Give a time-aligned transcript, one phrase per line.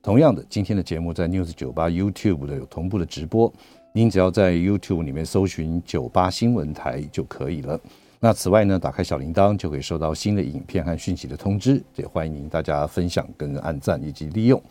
[0.00, 3.52] 同样的，今天的节目在 News 九八 YouTube 的有同步的直播，
[3.92, 7.78] 您只要在 YouTube 里面搜寻九八新闻台就可以了。
[8.20, 14.62] 那此外呢，打开小铃铛就可以收到新的影片和讯息的通知，也欢迎您大家分享跟按赞以及利用。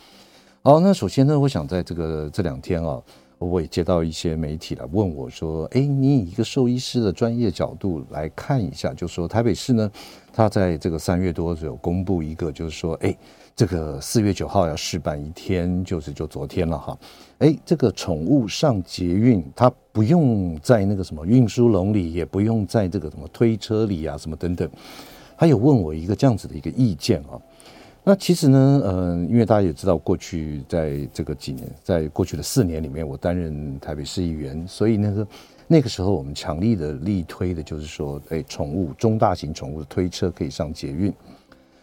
[0.63, 3.02] 好，那首先呢，我想在这个这两天啊。
[3.40, 9.91] 我也接到一些媒体来问我说：“哎，你以一个兽医师的专业角度来看一下，就说台北市呢，
[10.34, 13.16] 他在这个三月多有公布一个，就是说，哎，
[13.58, 16.96] 这个四月九号要试办一天，就是就昨天了哈。
[17.40, 24.70] 哎，这个宠物上捷运，它不用在那个什么运输笼里，也不用在这个什么推车里啊，什么等等。
[25.36, 27.34] 他有问我一个这样子的一个意见啊。”
[28.05, 35.27] 那其实呢，呃，因为大家也知道，过去在这个几年，在过去的四年里面，我担任台北市议员，所以那个
[35.66, 41.12] 那个时候，我们强力的力推的就是说，哎，宠物中大型宠物的推车可以上捷运。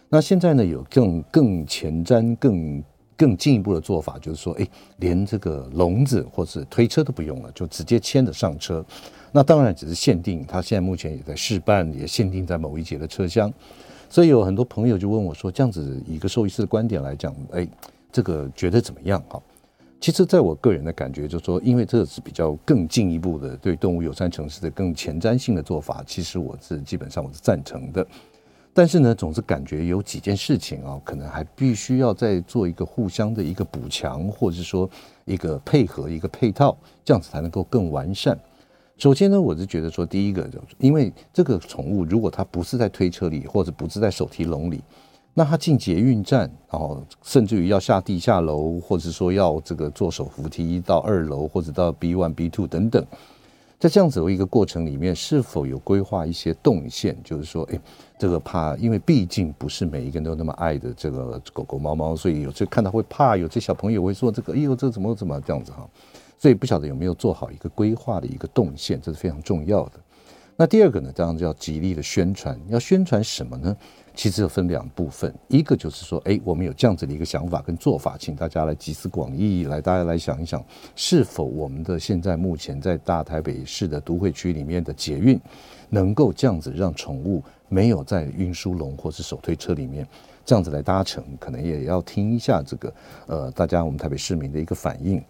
[0.09, 2.83] 那现在呢，有更更前瞻、更
[3.17, 8.85] 更进一步的做法，就是说，哎，连这个笼子或者推车都不用了，就直接牵着上车。
[9.33, 13.53] 那当然只是限定，它现在目前也在试办，也限定在某一节的车厢。
[14.09, 17.67] 所以有很多朋友就问我说：“这样子以一个兽医师的观点来讲，哎，
[18.13, 19.43] 这个觉得怎么样？”哈，
[20.01, 28.07] 其实，在我个人的感觉，就是说，因为这是比较更进一步的对动物友善城市的更前瞻性的做法，其实我是基本上我是赞成的。
[28.77, 34.91] 但是呢，总是感觉有几件事情啊，可能还必须要再做一个互相的一个补强，或者是说
[35.25, 38.37] 一个配合、一个配套，这样子才能够更完善。
[38.97, 44.83] 首先呢，我是觉得说，第一个，因为这个宠物如果它不是在推车里，或者不是在手提笼里，
[45.35, 53.05] 那它进捷运站，然后甚至于要下地下楼，或者说要这个坐手扶梯到二楼，或者到 B one、B two 等等，
[53.79, 57.17] 在这样子的一个过程里面，是否有规划一些动线？
[57.23, 57.79] 就是说，哎，
[58.19, 65.87] 这个怕，因为毕竟不是每一个人都那么爱的这个狗狗、猫猫，所以有时看到会怕，有些小朋友会说这个，哎呦，这怎么怎么这样子哈。
[66.39, 69.93] 所以不晓得有没有做好一个规划的一个动线，这是非常重要的。
[70.57, 72.59] 那第二个呢，当然就要极力的宣传。
[72.69, 73.77] 要宣传什么呢？
[74.15, 80.65] 其实分两部分，一个就是说，哎，我们有这样子的一个想法跟做法，请大家来集思广益，来大家来想一想，
[80.95, 85.41] 是否我们的现在目前在大台北市的都会区里面的捷运，
[85.91, 90.07] 能够这样子让宠物没有在运输笼或是手推车里面
[90.45, 92.95] 这样子来搭乘，可能也要听一下这个
[93.27, 95.21] 呃，大家我们台北市民的一个反应。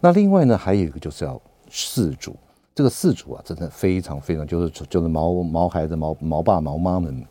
[0.00, 1.40] 那另外呢，还有一个就是要
[1.70, 2.34] 饲主，
[2.74, 7.24] 这个饲主啊，真的非常非常就是就是毛毛孩子、毛毛爸毛妈们，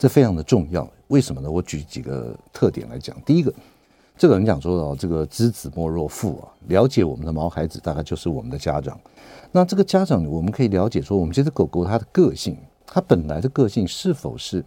[0.00, 0.90] 这非常的重要。
[1.08, 1.50] 为什么呢？
[1.50, 3.14] 我举几个特点来讲。
[3.20, 3.52] 第一个，
[4.16, 8.98] 这个人讲说哦，这个知子莫若父啊，了解我们的毛孩子，大概就是我们的家长。
[9.52, 12.56] 那这个家长，我们可以了解说，我们这只狗狗它的个性，
[12.86, 14.64] 它本来的个性是否是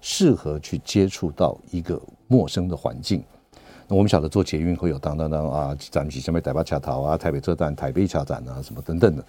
[0.00, 3.22] 适合去接触到一个陌生的环境。
[3.86, 9.22] 那我们晓得做捷运会有当当当啊，站起下面台北桥头啊，台北车站、台北车站啊，什么等等的，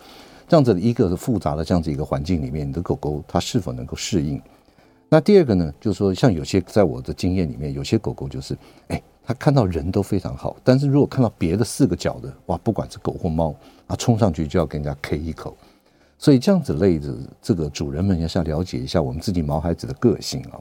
[0.47, 4.41] 这样子的一个复杂的这样子一个环境里面，你的狗狗它是否能够适应？
[5.13, 8.57] 那第二个呢，就是说像有些在我的经验里面，有些狗狗就是，
[8.87, 13.53] 哎，它看到人都非常好，但是如果看到别的四个脚的，哇，不管是狗或猫，
[13.87, 15.57] 啊，冲上去就要跟人家 K 一口。
[16.17, 20.57] 所以这样子类的这个主人们也是要了解一下我们自己毛孩子的个性啊。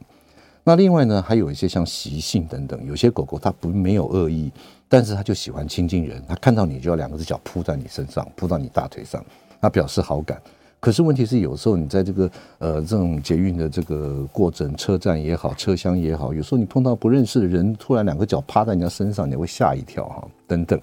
[0.65, 4.51] 那另外呢，还有一些像习性等等，有些狗狗它不没有恶意，
[4.89, 9.25] 但是它就喜欢亲近人，它看到你就要两个只脚扑在你身上，扑到你大腿上，
[9.61, 10.43] 它表示好感。
[10.81, 20.81] 可是问题是，有时候你在这个呃这种捷运的这个过程，车站也好，车厢也好，有时候你碰到不认识的人，突然两个脚趴在人家身上，你会吓一跳哈，等等。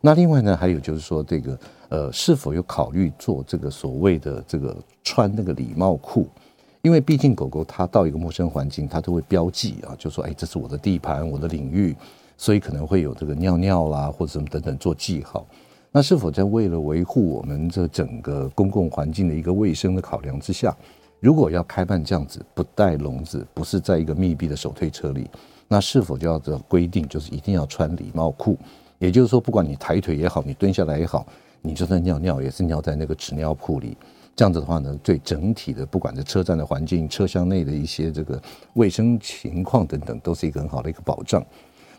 [0.00, 1.58] 那另外呢，还有就是说这个
[1.88, 6.28] 呃是否有考虑做这个所谓的这个穿那个礼帽裤？
[6.82, 11.94] 因为毕竟狗狗它到一个陌生环境，它都会标记啊，就说哎，这是我的地盘，我的领域，
[12.36, 15.46] 所以可能会有这个尿尿啦，或者什么等等做记号。
[15.90, 20.76] 那是否在为了维护我们这整个公共环境的一个卫生的考量之下，
[21.20, 25.28] 如果要开办这样子不带笼子，不是在一个密闭的手推车里，
[25.66, 28.56] 那是否就要这规定，就是一定要穿礼帽裤？
[28.98, 31.26] 也就是说，不管你抬腿也好，你蹲下来也好，
[31.62, 33.96] 你就算尿尿也是尿在那个纸尿裤里。
[34.36, 38.40] 这样子的话呢，对整体的不管是车站的环境、车厢内的一些这个
[38.74, 41.44] 卫生情况等等，都是一个很好的一个保障。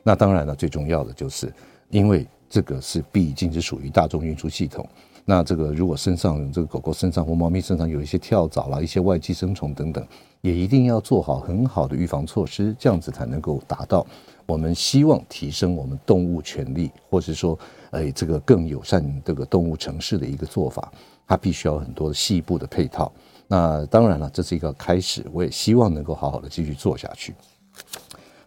[0.04, 1.52] 那当然了，最重要的就是，
[1.90, 4.88] 因为这个是毕竟是属于大众运输系统。
[5.26, 10.04] 那这个如果身上这个狗狗身上或猫咪身上有一些跳蚤啦、一些外寄生虫等等，
[10.42, 14.04] 也一定要做好很好的预防措施，这样子才能够达到
[14.48, 17.58] 我们希望提升我们动物权利，或是说，
[17.92, 20.92] 哎，这个更友善这个动物城市的一个做法，
[21.28, 23.12] 它必须要很多细部的配套。
[23.48, 27.36] 那当然了，这是一个开始，我也希望能够好好的继续做下去。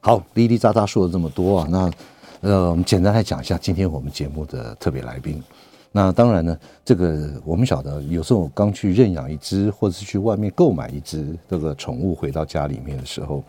[0.00, 1.88] 好，哩哩喳喳说了这么多啊，那
[2.42, 5.40] 呃，我们简单来讲一下今天我们节目的特别来宾。
[5.92, 13.44] 那当然呢，这个我们晓得，有时候我刚去认养一只，或者是去外面购买一只这个宠物回到家里面的时候，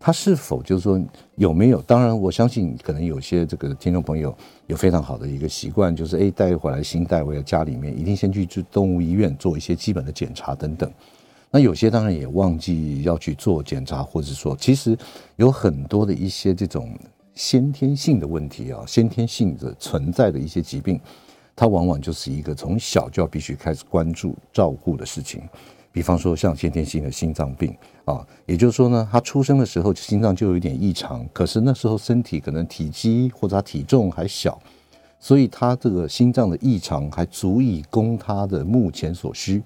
[0.00, 1.00] 它是否就是说
[1.36, 1.80] 有没有？
[1.82, 4.36] 当然，我相信可能有些这个听众朋友
[4.66, 10.90] 有非常好的一个习惯，就是诶带回来新带回来家里面，一定先去去动物医院做一些基本的检查等等。
[11.48, 14.98] 那有些当然也忘记要去做检查，或者说其实
[15.36, 16.92] 有很多的一些这种
[17.34, 21.00] 先天性的问题啊，先天性的存在的一些疾病。
[21.54, 25.42] 它往往就是一个从小就要必须开始关注照顾的事情，
[25.92, 27.76] 比方说像先天性的心脏病
[28.06, 34.58] 啊，也就是说呢，他出生的时候心脏就有一点异常，可是那时候身体可能体积或者他体重还小，
[35.20, 39.62] 所以他这个心脏的异常还足以供他的目前所需。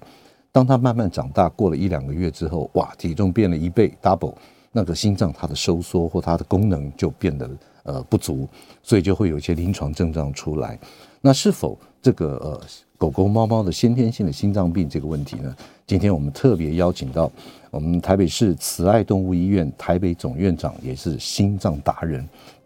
[0.51, 4.35] 当他慢慢长大，过了一两个月之后，哇，体重变了一倍，double，
[4.77, 7.49] 那个心脏它的收缩或它的功能就变得
[7.81, 8.47] 呃不足，
[8.83, 10.77] 所以就会有一些临床症状出来。
[11.19, 12.61] 那是否这个呃
[12.95, 15.55] 狗狗猫猫的先天性的心脏病这个问题呢？
[15.87, 17.31] 今天我们特别邀请到
[17.71, 22.23] 我们台北市慈爱动物医院台北总院长，也是心脏达人。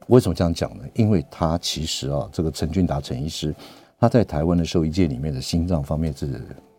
[0.08, 0.84] 为什么这样讲呢？
[0.96, 3.56] 因为他其实啊，这个陈俊达陈医师，
[3.98, 6.28] 他在台湾的兽医界里面的心脏方面是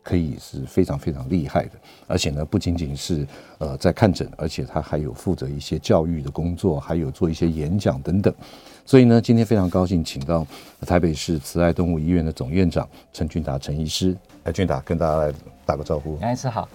[0.02, 1.72] 可以是非常非常厉害的，
[2.08, 3.26] 而且呢，不仅仅是
[3.58, 8.34] 呃在看诊，而且他还有负责一些教育的工作，还有做一些演讲等等。
[8.84, 10.44] 所以呢，今天非常高兴，请到
[10.80, 14.16] 台北市慈爱动物医院的总院长陈俊达陈医师。
[14.42, 15.32] 来，俊达跟大家来
[15.64, 16.18] 打个招呼。
[16.20, 16.68] 杨医师好，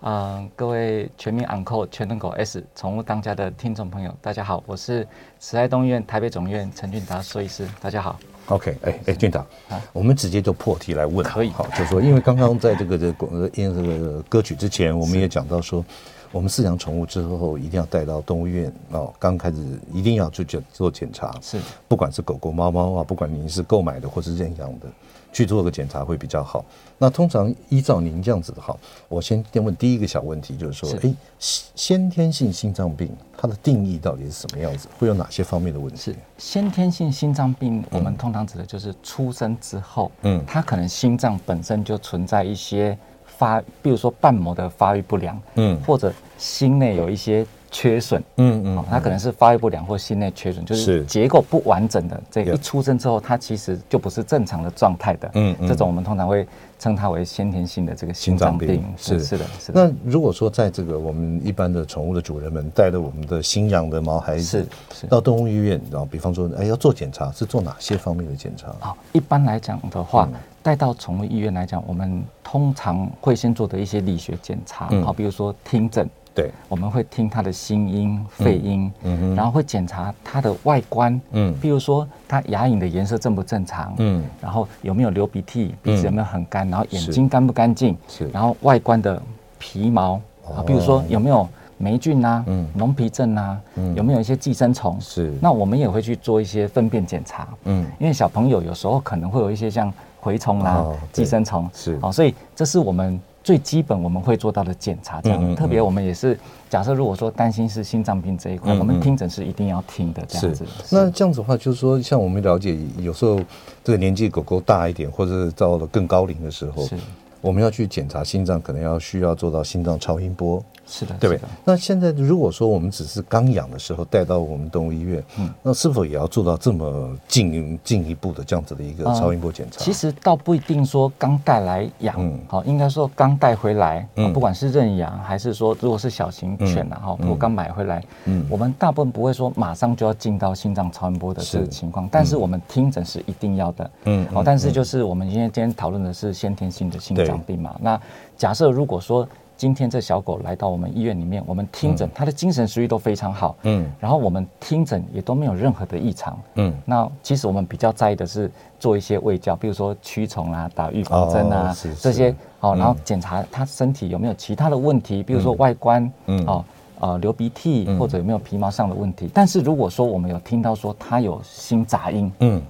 [0.00, 5.06] 嗯、各位全民昂扣全能狗 S 宠物当家的听众朋友，大家好，我是
[5.38, 8.18] 慈爱动物医院台北总院陈俊达兽医师，大家好。
[8.46, 9.46] OK，哎哎，俊达，
[9.92, 15.84] 我们直接就破题来问，可以，好，就说，因为刚刚在这个这个因这个歌曲之前，我们也讲到说。
[16.32, 19.12] 我们饲养宠物之后，一定要带到动物医院哦。
[19.18, 19.58] 刚开始
[19.92, 24.86] 一定要去检做检查，是，不管是狗狗、猫猫啊，不管您是购买的或是认养的，
[25.32, 26.64] 去做个检查会比较好。
[26.98, 28.76] 那通常依照您这样子的哈，
[29.08, 34.86] 我先先问第一个小问题，就是说，哎，先天性心脏病它的定义到底是什么样子？
[34.98, 35.96] 会有哪些方面的问题？
[35.96, 42.96] 是先天性心脏病，我们通常指的就是出生之后，嗯，它可能心脏本身就存在一些。
[43.38, 52.22] 发，比如说瓣膜的发育不良，嗯，或者心内有一些缺损，嗯嗯，它可能是发育不良或心内缺损，就是结构不完整的。
[52.30, 56.46] 这个一出生之后，它其实就不是正常的状态的，嗯，这种我们通常会
[56.78, 58.84] 称它为先天性的这个心脏病。
[58.96, 59.88] 是是的，是的。
[59.88, 64.64] 那如果说在这个我们一般的宠物的主人们带着我们的新养的毛孩子
[65.08, 68.68] 到动物医院，然后比方说，哎，要做检查，是做哪些方面的检查？
[68.86, 70.28] 啊，一般来讲的话。
[70.64, 89.20] 带到宠物医院来讲，我们通常会先做的一些理学检查，好，比如说听诊，对，我们会听它的心音、肺音，嗯，然后会检查它的外观，嗯，比如说它牙龈的颜色正不正常，嗯，然后有没有流鼻涕，鼻子有没有很干，然后眼睛干不干净，是，然后外观的
[89.58, 90.14] 皮毛，
[90.44, 99.92] 啊，比如说有没有霉菌啊，嗯，脓皮症啊，嗯，有没有一些寄生虫，是，那我们也会去做一些粪便检查，嗯，因为小朋友有时候可能会有一些像。
[100.22, 101.98] 蛔虫啦，寄生虫是。
[102.00, 105.20] 哦，所以这是我们最基本我们会做到的检查。
[105.20, 110.22] 这样、嗯嗯、特别，我们也是假设，如果说担心是心脏病这一块，我们听诊是一定要听的。
[110.26, 113.40] 这样子，那这样子的话，就是说，像我们了解，有时候
[113.82, 116.96] 这个年纪狗狗大一点，或者是到了更高龄的时候，是
[117.40, 120.62] 我们要去检查心脏，可能要需要做到心脏超音波。
[120.92, 121.48] 是的，对不对？
[121.64, 129.82] 那现在如果说我们只是刚养的时候带到我们动物医院，嗯，那是否也要做到这么进进一步的这样子的一个超音波检查？
[129.82, 132.14] 其实倒不一定说刚带来养，
[132.46, 147.98] 好，应该说刚带回来，不管是认养还是说如果是小型犬啊，哈，我刚买回来，嗯，我们大部分不会说马上就要进到心脏超音波的这个情况，但是我们听诊是一定要的，嗯，好，但是就是我们今天今天讨论的是先天性的心脏病嘛，那
[148.36, 149.26] 假设如果说。
[149.62, 158.50] 今天这小狗来到我们医院里面，我们听诊，它的精神食欲都非常好，嗯，然后我们听诊也都没有任何的异常，嗯，那其实我们比较在意的是
[158.80, 166.64] 做一些胃教，比如说驱虫啊、打预防针啊这些，好，然后检查它身体有没有其他的问题，比如说外观，嗯，哦，
[166.98, 169.30] 呃，流鼻涕或者有没有皮毛上的问题。
[169.32, 172.60] 但是如果说我们有听到说它有心杂音，嗯。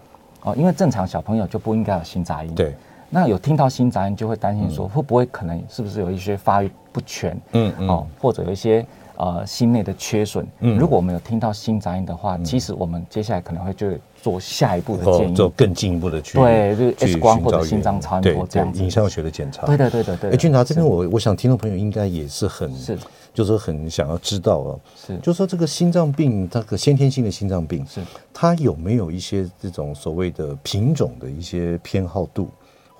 [0.43, 2.55] 哦，因为正常小朋友就不应该有心杂音。
[2.55, 2.75] 对。
[3.15, 7.39] 那有听到心杂音，就会担心说，会不会可能是不是有一些发育不全？
[7.53, 7.89] 嗯嗯。
[7.89, 8.85] 哦，或者有一些。
[9.15, 13.87] 呃，心内的缺损，嗯，如果我们有听到心杂音的话，嗯，其实我们接下来可能会就
[14.21, 19.65] 做下一步的建议，做更进一步的去对，就是 X 光或者心脏超音波这样影像学的检查。
[19.67, 20.31] 对对对对对。
[20.31, 22.99] 哎，俊达这边我我想听众朋友应该也是很是，
[23.33, 28.01] 就是说很想要知道啊，是，就是说这个心脏病，这个先天性的心脏病，是
[28.33, 32.49] 它有没有一些这种所谓的品种的一些偏好度，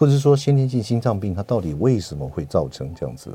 [0.03, 3.33] 或者是说先天性心脏病它到底为什么会造成这样子？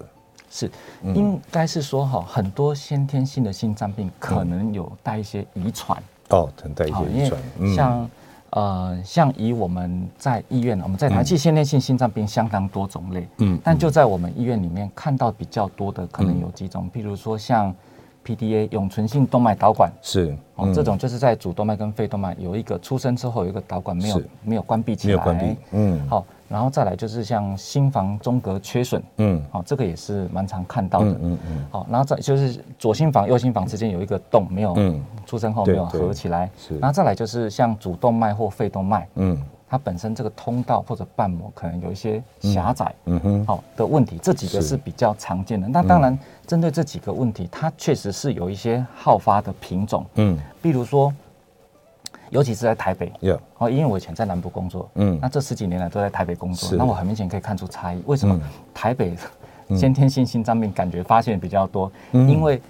[0.51, 0.69] 是，
[1.01, 5.97] 应该是说哈，很多先天性的心脏病可能有带一些遗传。
[6.27, 7.41] 哦，可能带一些遗传。
[7.73, 8.09] 像
[8.49, 17.73] 呃，像以我们在医院，我们在台其实先天性心脏病相当多种类，嗯，但就在我们医院里面看到比较多的，可能有几种，譬如说像
[18.25, 19.89] PDA 永存性动脉导管。
[20.01, 26.25] 是哦，这种就是在主动脉跟肺动脉有一个出生之后有一个导管没有没有关闭起来，没有关闭，嗯，好。
[26.47, 39.37] 然后再来就是像心房中隔缺损，嗯，好，这个也是蛮常看到的，嗯嗯，好，然后再就是左心房右心房之间有一个洞没有，嗯，出生后没有合起来，是，然后再来就是像主动脉或肺动脉，嗯，
[39.69, 44.77] 它本身这个通道或者瓣膜可能有一些狭窄，嗯哼，好的问题，这几个是。
[44.77, 45.67] 比较常见的。
[45.67, 51.13] 那当然针对这几个问题，它确实是有一些好发的品种，嗯，比如说。
[52.29, 53.11] 尤其是在台北，
[53.57, 58.01] 哦，因为我以前在南部工作，嗯，那这十几年来都在台北工作，那我很明显可以看出差异。
[58.05, 58.39] 为什么
[58.73, 59.15] 台北
[59.75, 61.91] 先天性心脏病感觉发现比较多？
[62.11, 62.61] 因为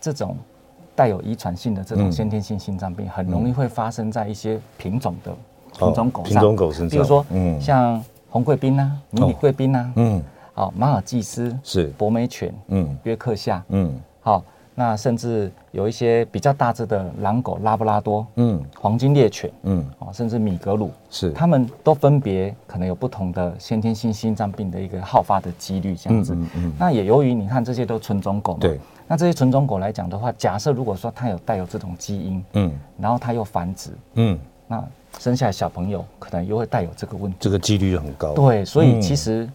[0.00, 0.36] 这种
[0.94, 5.32] 带有遗传性的这种先天性心脏病，很容易会发生在一些品种的
[5.78, 11.86] 品种狗上，品种狗身上，比如说，嗯，像红贵宾呐、迷你贵宾呐，嗯，好，马尔济斯是。
[11.98, 14.44] 博美犬，嗯，约克夏，嗯，好。
[14.80, 26.34] 那甚至有一些比较大只的狼狗，拉布拉多，嗯，黄金猎犬，嗯，哦，甚至米格鲁，是，他们都分别可能有不同的先天性心脏病的一个好发的几率，这样子。
[26.34, 28.80] 嗯嗯嗯、那也由于你看这些都纯种狗嘛，对。
[29.06, 34.82] 那这些纯种狗来讲的话，假设如果说它有带有这种基因，嗯，然后它又繁殖，嗯，那
[35.18, 38.32] 生下来小朋友可能又会带有这个问题，这个几率很高。
[38.32, 39.46] 对，所以其实，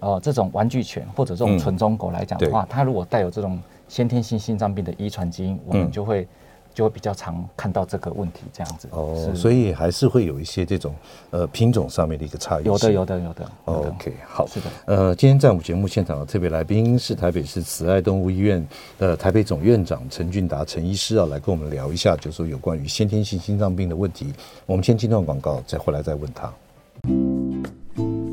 [0.00, 3.56] 呃，这种玩具犬或者这种纯种狗来讲的话，它如果带有这种。
[3.88, 6.26] 先天性心脏病的遗传基因，我们就会
[6.74, 8.88] 就会比较常看到这个问题这样子。
[8.92, 10.94] 哦，所以还是会有一些这种
[11.30, 12.64] 呃品种上面的一个差异。
[12.64, 13.52] 有的，有的，有的。
[13.66, 14.66] OK，好，是的。
[14.86, 18.66] 呃，今天在我们节目现场的特别来宾是台北市慈爱动物医院
[18.98, 24.32] 的台北总院长陈俊达陈医师啊，来跟我们聊一下，就是说有关于先天性心脏病的问题。
[24.64, 26.50] 我们先进段广告，再回来再问他。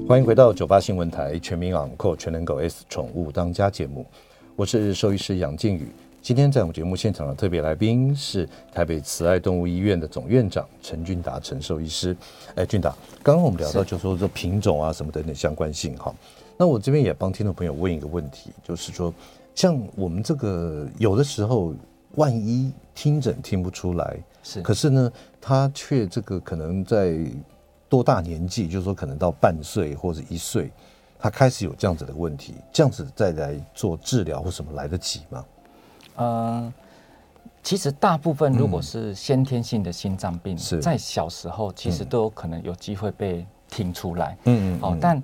[0.07, 4.05] 欢迎回到九八新闻台全民昂购全能狗 S 宠物当家节目。
[4.59, 5.87] 我是兽医师杨靖宇，
[6.21, 12.13] 今天在我们节目现场的特别来宾是台北慈爱动物医院的总院长陈俊达陈兽医师。
[12.55, 16.13] 哎，俊达，刚刚我们聊到就是说这品种啊什么等等相关性哈，
[16.57, 19.13] 那我这边也帮听众朋友问一个问题，就是说
[19.55, 21.73] 像我们这个有的时候
[22.15, 27.17] 万一听诊听不出来，是，可是呢他却这个可能在
[27.87, 30.69] 多大年纪，就是说可能到半岁或者一岁。
[31.19, 35.45] 他开始有这样子的问题，这样子再来做治疗或什么来得及吗？
[36.15, 36.73] 呃，
[37.61, 44.37] 其实大部分如果是先天性的心脏病，嗯、在小时候其实都有可能有机会被听出来。
[44.45, 45.21] 嗯嗯，好、哦，但。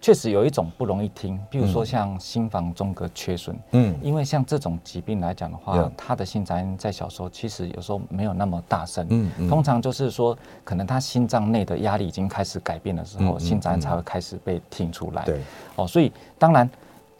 [0.00, 15.40] 确实有一种不容易听，比如说像心房中隔缺损，嗯，因为像这种疾病来讲的话，他的心杂音在小时候其实有时候没有那么大声，嗯，嗯，通常就是说可能他心脏内的压力已经开始改变的时候，心杂音才会开始被听出来，对，
[15.76, 16.68] 哦，所以当然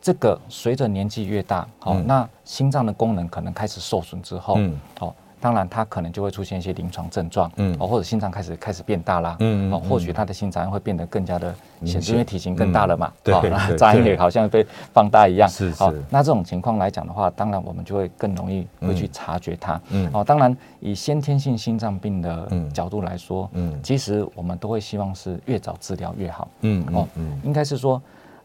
[0.01, 5.15] 这个随着年纪越大，哦，那心脏的功能可能开始受损之后，嗯，哦。
[5.41, 11.55] 当然，他可能就会出现一些临床症状，嗯，哦，或者心脏开始开始变大啦，嗯，哦，或许他的心杂音会变得更加的
[11.85, 13.35] 显著，因为体型更大了嘛，对，
[13.77, 16.03] 杂音也好像被放大一样，是是。
[16.11, 27.09] 那这种情况来讲的话，当然我们就会更容易会去察觉它，嗯，哦，当然以先天性心脏病的角度来说，嗯，其实我们都会希望是越早治疗越好，嗯，哦，
[27.43, 28.01] 应该是说，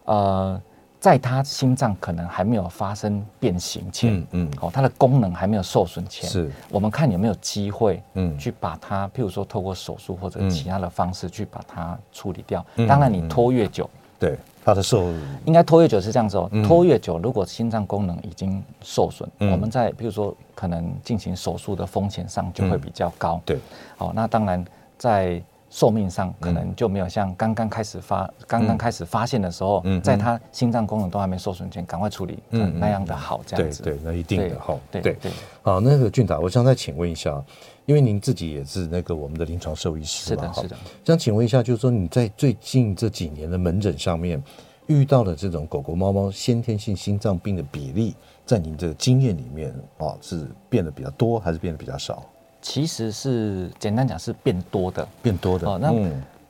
[0.05, 0.61] 呃。
[1.05, 12.65] 在他心脏可能还没有发生变形前，嗯嗯，哦，他的功能还没有受损前，是，我们看有没有机会，嗯，去把它，譬如说透过手术或者其他的方式去把它处理掉。
[12.87, 15.13] 当然，你拖越久，对，他的受
[15.45, 23.59] 应该拖越久是这样子哦，拖越久，如果心脏功能已经受损，我们在譬如说可能进行手术的风险上就会比较高，对，
[23.99, 24.65] 哦，那当然
[24.97, 33.83] 在寿命上可能就没有像刚刚开始发刚刚开始发现的时候，在他心脏功能都还没受损前赶快处理，嗯，那样的好这样子。
[33.83, 34.77] 对对，那一定的哈。
[34.91, 35.17] 对对。
[35.61, 37.43] 好，那个俊达，我想再请问一下，
[37.85, 40.77] 因为您自己也是那个我们的临床兽医师，是的，是的。
[41.03, 44.41] 想请问一下，就是说你在最近这几年的门诊上面
[44.85, 52.23] 遇到的这种狗狗、猫猫先天性心脏病的比例，在您这个经验里面啊，是变得比较多还是变得比较少？
[52.65, 55.69] 其实是简单讲是变多的，变多的。
[55.69, 55.93] 哦，那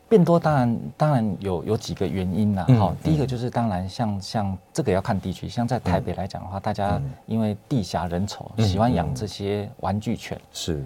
[0.08, 2.66] 变多当然当然有有几个原因啦。
[2.80, 10.82] 好，第一个就是当然像像这个要看地区，像在台北来讲的话，大家因为地狭人稠，喜欢养这些玩具犬，是。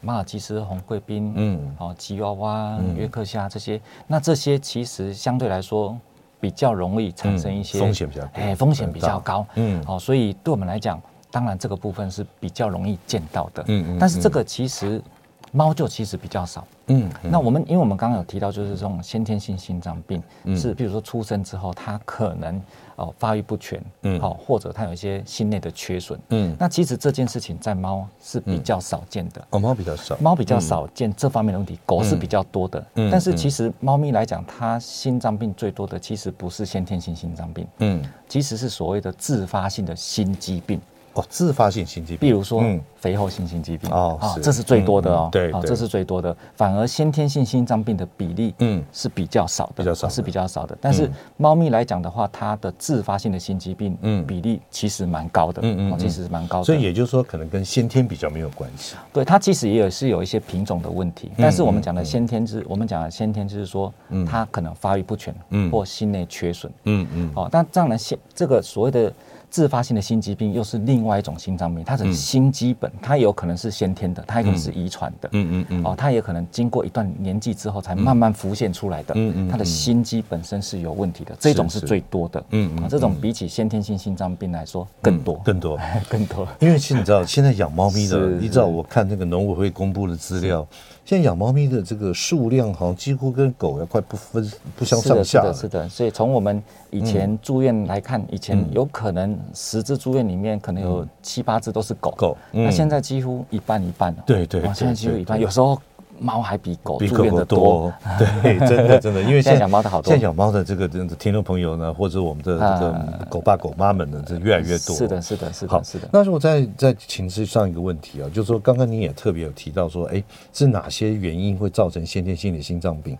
[0.00, 5.96] 马尔济斯、红贵宾，嗯，哦吉娃娃、约克夏这些，那这些其实相对来说
[6.40, 11.00] 比较容易产生一些风险比较哎风险比较高，嗯，哦，所以对我们来讲。
[11.32, 15.02] 当然，这个部分是比较容易见到的，嗯嗯，但是这个其实
[15.50, 20.22] 猫就其实比较少，嗯，那我们因为我们刚刚有提到，就是这种先天性心脏病
[20.54, 22.60] 是，比如说出生之后它可能
[22.96, 40.80] 哦发育不全，嗯，好，或者它有一些心内的缺损，嗯，那其实这件事情在猫是比较少见的，哦，猫比较少，猫比较少见这方面的问题，狗是比较多的，嗯，但是其实猫咪来讲，它心脏病最多的其实不是先天性心脏病，嗯，其实是所谓的自发性的心肌病。
[41.14, 42.64] 哦，自发性心肌病，比如说
[42.96, 43.90] 肥厚性心肌病。
[43.90, 46.34] 哦，这是最多的哦，对，这是最多的。
[46.54, 50.76] 反而先天性心脏病的比例，嗯，是比较少的，比较少是比较少的。
[50.80, 56.64] 但是猫咪来讲的话，它的自发性的心肌病，嗯，比例其实蛮高的，嗯嗯，其实是蛮高的。
[56.64, 58.96] 所以也就是说，可能跟先天比较没有关系。
[59.12, 63.92] 对，它其实也有是有一些品种的问题，但是我们讲的先天是，我们讲的先天就是说，
[64.26, 67.30] 它可能发育不全，嗯，或心内缺损，嗯嗯。
[67.34, 69.12] 哦，但这样呢，现这个所谓的。
[69.52, 85.78] 自发性的心肌病又是另外一种心脏病，它是心肌本，它有可能是先天的，它也可能是遗传的，嗯嗯嗯，哦，它也可能经过一段年纪之后才慢慢浮现出来的，嗯嗯，它的心肌本身是有问题的，这种是最多的，嗯嗯，这种比起先天性心脏病来说更多，更多，
[86.08, 90.66] 更多，因为其实你知道，现在养猫咪的，你知道我看那个农委会公布的资料。
[91.04, 95.40] 现在养猫咪的这个数量好像几乎跟狗要快不分不相上下。
[95.42, 95.88] 是的，是的，是的。
[95.88, 102.12] 所以从我们以前住院来看，以前有可能十只住院里面可能有七八只都是狗。
[102.16, 102.36] 狗。
[102.52, 104.22] 那现在几乎一半一半了。
[104.24, 104.62] 对对。
[104.72, 105.80] 现在几乎一半，有时候
[106.22, 107.92] 猫还比狗住院的多。
[108.18, 110.10] 对，真的真的，因为 现在养猫的好多。
[110.10, 114.94] 现在养猫的这个真的听众朋友呢， 或者我们的这个狗爸狗妈们呢，这越来越多。
[114.96, 115.72] 是的，是的，是的。
[115.72, 116.08] 好，是的。
[116.12, 123.18] 那如果再再请示上一个问题啊，就是说刚刚你也特别有提到说，哎，是哪些原因会造成先天性的心脏病？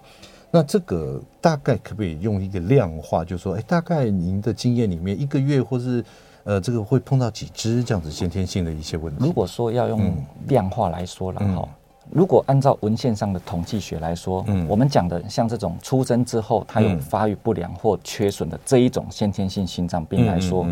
[0.51, 6.05] 那这个大概可不可以用一个量化，就是说，哎，大概您的经验里面，一个月或是
[6.45, 9.25] 呃，这个会碰到几只这样子先天性的一些问题？
[9.25, 10.15] 如果说要用
[10.49, 11.69] 量化来说了哈。
[12.11, 20.67] 如果按照文献上的统计学来说，嗯，我们讲的像这种出生之后它有发育不良或缺损的这一种先天性心脏病来说，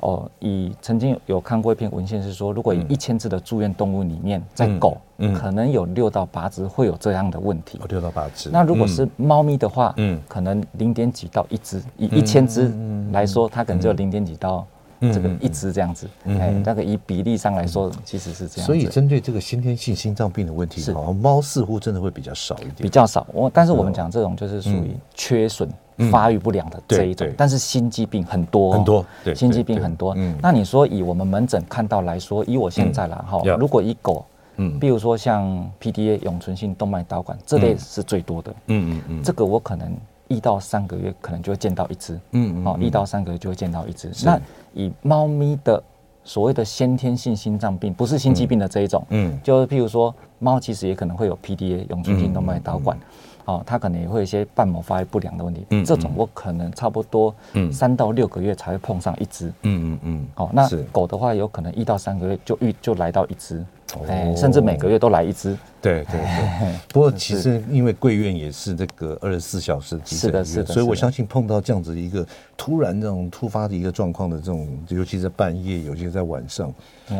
[0.00, 4.96] 哦，以曾经有看过一篇文献是说，如果以一千只的住院动物里面，在狗，
[5.34, 7.80] 可能有六到八只会有这样的问题。
[7.88, 8.50] 六到八只。
[8.50, 12.72] 那如果是猫咪的话，嗯，可能零点几到一只，以一千只
[13.12, 14.66] 来说，它可能就零点几到。
[15.00, 18.66] 这个一直这样子，哎，那个以比例上来说，其实是这样。
[18.66, 20.92] 所以针对这个先天性心脏病的问题，是。
[20.92, 23.26] 猫似乎真的会比较少一点，比较少。
[23.32, 25.68] 我但是我们讲这种就是属于缺损、
[26.10, 28.72] 发育不良的这一种，但是心肌病很多。
[28.72, 29.04] 很多，
[29.34, 30.16] 心肌病很多。
[30.40, 34.24] 那你说以我们门诊看到来说，以我现在来哈，如果以狗，
[34.56, 39.94] 嗯，比如说像 PDA 永存性动脉导管这类是最多的，嗯嗯嗯，这个我可能。
[40.34, 44.10] 一到三个月可能就会见到一只，嗯，哦，一到三个月就会见到一只。
[44.24, 44.40] 那
[44.72, 45.82] 以猫咪的
[46.24, 52.98] 所谓的先天性心脏病，不是心肌病的这一种，嗯，就是譬如说猫其实也可能会有 PDA 永久性动脉导管，
[53.44, 63.64] 哦，它可能也会有一些瓣膜发育不良的问题，嗯，这种我可能差不多，嗯，三到六个月才会碰上一只，嗯嗯嗯，哦，那狗的话有可能一到三个月就遇就来到一只。
[64.08, 65.56] 哎，甚至每个月都来一只。
[65.80, 66.78] 对对对。
[66.88, 72.26] 不过其实因为贵院也是这个二十四小时急诊医院，所以我相信碰到这样子一个
[72.56, 76.74] 突然这种突发的一个状况的这种，尤其在半夜，尤其在晚上，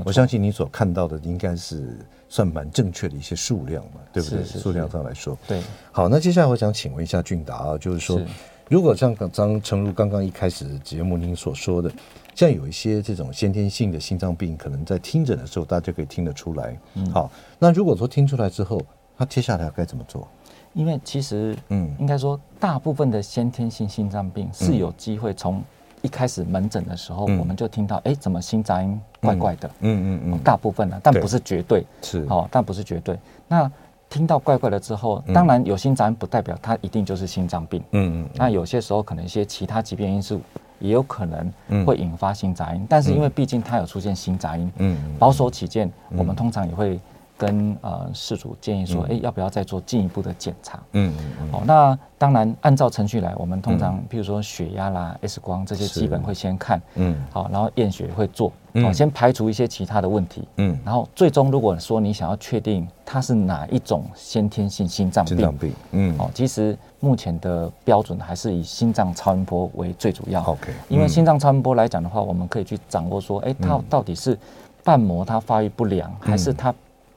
[0.05, 1.97] 我相信你所看到的应该是
[2.35, 4.42] 算蛮正确的一些数量嘛，对不对？
[4.44, 5.38] 数量上来说。
[5.47, 5.62] 对。
[5.92, 8.20] 好，那接下来我想请问一下俊达啊，就是说，
[8.68, 11.88] 如果像张诚如刚刚一开始节目您所说的。
[12.35, 16.77] 像有一些这种先天性的心脏病，可能在听诊的时候，大家就可以听得出来。
[16.94, 18.83] 嗯，好，那如果说听出来之后，
[19.16, 20.27] 他接下来该怎么做？
[20.73, 25.62] 因为其实，嗯，应该说，大部分的先天性心脏病是有机会从
[26.05, 29.67] 一开始门诊的时候，我们就听到，哎，怎么心杂音怪怪的？
[29.81, 31.83] 嗯嗯嗯，大部分呢，但不是绝对。
[32.03, 33.19] 是，哦，但不是绝对。
[33.49, 33.71] 那
[34.11, 37.83] 听到怪怪的之后，当然有心杂音不代表它一定就是心脏病。
[37.93, 38.29] 嗯嗯。
[38.35, 40.43] 那有些时候可能一些其他疾病因素
[40.79, 47.01] 也有可能会引发心杂音，但是因为毕竟它有出现心杂音，嗯，保守起见，我们通常也会。
[47.37, 49.16] 跟呃事主建议说，哎、嗯。
[49.16, 50.79] 欸，要不要再做进一步的检查？
[50.92, 51.53] 嗯嗯嗯。
[51.53, 58.53] 好、哦，那当然按照程序来，我们通常譬如说血压啦、X 光这些基本会先看，嗯，好，然后验血会做，
[58.92, 74.38] 先排除一些其他的问题，嗯，然后最终如果说你想要确定它是哪一种先天性心脏病，心脏病，嗯，哦，其实目前的标准还是以心脏超音波为最主要，OK，因为心脏超音波来讲的话，我们可以去掌握说，哎、欸，它到底是
[74.83, 76.75] 瓣膜它发育不良，嗯、还是它。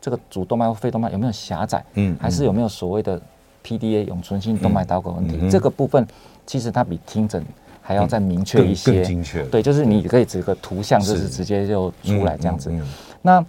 [0.07, 1.83] 这个主动脉或肺动脉有没有狭窄？
[1.95, 3.19] 嗯，还是有没有所谓的
[3.61, 5.51] PDA 永存性动脉导管问题？
[5.51, 6.07] 这个部分
[6.45, 7.45] 其实它比听诊
[7.81, 9.43] 还要再明确一些，更，精确。
[9.47, 12.71] 对，就是你可以指个图像就是直接就出来这样子。
[12.71, 12.87] 嗯嗯嗯、
[13.21, 13.45] 那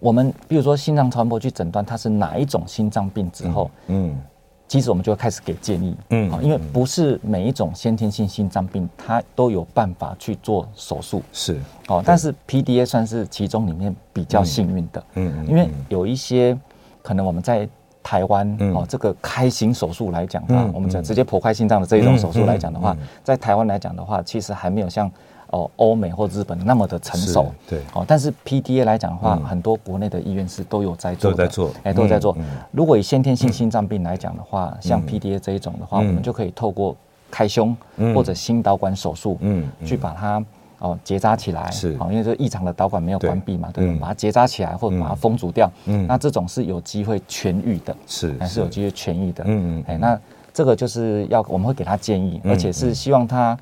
[0.00, 4.20] 我们比如说心脏超声波去诊断它是哪一种心脏病之后，嗯。
[4.66, 16.58] 嗯其实我们就会开始给建议，嗯，因为不是每一种先天性心脏病，它都有办法去做手术，是，哦，但是 PDA 算是其中里面比较幸运的，嗯，因为有一些
[17.00, 17.68] 可能我们在
[18.02, 25.08] 台湾，哦，这个开心手术来讲的话，我们讲直接剖开心脏的这一种手术来讲的话，在台湾来讲的话，其实还没有像。
[25.50, 32.36] 哦，欧美或日本那么的成熟，对，哦，但是 PDA 来讲的话，很多国内的医院是都有在做，都在做，哎，都在做。
[32.72, 36.96] 如果以先天性心脏病来讲的话，像 PDA 这一种的话，我们就可以透过
[37.30, 37.76] 开胸
[38.14, 40.44] 或者心导管手术，嗯，去把它
[40.80, 50.18] 哦结扎起来，是，哦，因为这异常的导管没有关闭嘛，对，把它结扎起来或者把它封阻掉，嗯，那这种是有机会痊愈的，是，还是有机会痊愈的，嗯嗯，哎，那
[50.52, 53.56] 这个就是要我们会给他建议，而且是希望他。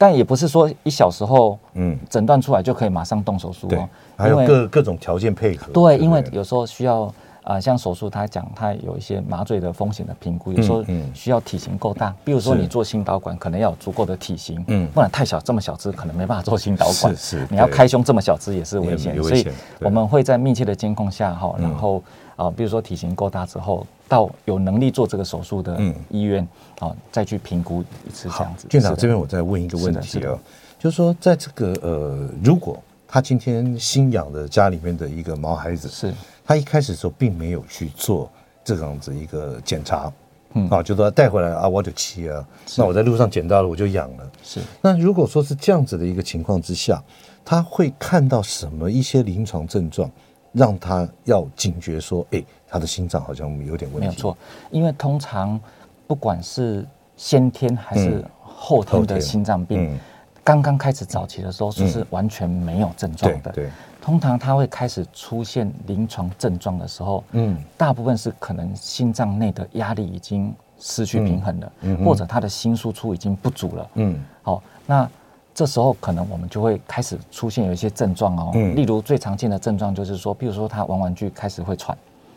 [0.00, 3.86] 但也不是说一小时后，嗯，诊断出来就可以马上动手术哦，
[4.16, 5.70] 还有各各种条件配合。
[5.74, 10.82] 对，因为有时候需要啊，像手术，他讲他有一些麻醉的风险的评估，有时候
[11.12, 19.46] 需要体型够大，比如说你做心导管可能要有足够的体型，嗯，不然太小这么小只可能没办法做心导管，是是，你要开胸这么小只也是危险，所以
[19.80, 22.02] 我们会在密切的监控下哈，然后
[22.36, 23.86] 啊，比如说体型够大之后。
[24.10, 26.46] 到有能力做这个手术的医院，
[26.80, 28.66] 啊，再去评估一次这样子。
[28.72, 30.36] 院长这边我再问一个问题啊，
[30.80, 36.12] 就是说，在这个呃，如果他今天新养的家里面的一个毛孩子，是
[36.44, 38.28] 他一开始的时候并没有去做
[38.64, 40.12] 这样子一个检查，
[40.54, 42.44] 嗯啊，就说带回来啊，我就骑啊，
[42.76, 44.28] 那我在路上捡到了，我就养了。
[44.42, 44.58] 是。
[44.82, 47.00] 那如果说是这样子的一个情况之下，
[47.44, 50.10] 他会看到什么一些临床症状，
[50.52, 52.44] 让他要警觉说，哎。
[52.72, 54.38] 他的心脏好像有点问题，没有错，
[54.70, 55.60] 因为通常
[56.06, 56.86] 不管是
[57.16, 59.98] 先天还是后天的心脏病，
[60.44, 63.50] 刚刚开始早期的时候是完全没有症状的。
[63.50, 63.68] 对，
[64.00, 71.72] 通常他会开始出现临床症状的时候，嗯，大部分是可能心脏内的压力已经失去平衡了，
[72.04, 75.10] 或者他的心输出已经不足了，嗯，好，那
[75.54, 81.96] 这时候可能我们就会开始出现有一些症状哦，例如最常见的症状就是说，比如说他玩玩具开始会喘。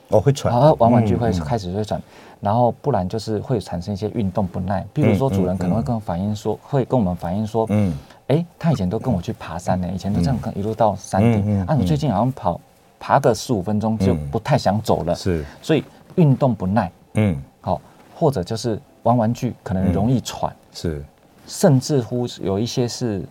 [0.09, 2.03] 哦，会喘，玩玩具会开始会喘，嗯、
[2.41, 4.85] 然后不然就是会产生一些运动不耐。
[4.93, 7.91] 比如说，主人可能会跟我反映说，会跟我们反映说，嗯，
[8.27, 12.59] 哎，他以前都跟我去爬山呢，以前都这样一路到山顶，啊，你最近好像跑
[12.99, 15.83] 爬个十五分钟就不太想走了，是、嗯，所以
[16.15, 17.81] 运动不耐，嗯，好，
[18.13, 21.05] 或者就是玩玩具可能容易喘，嗯、是，
[21.47, 23.23] 甚至乎有一些是，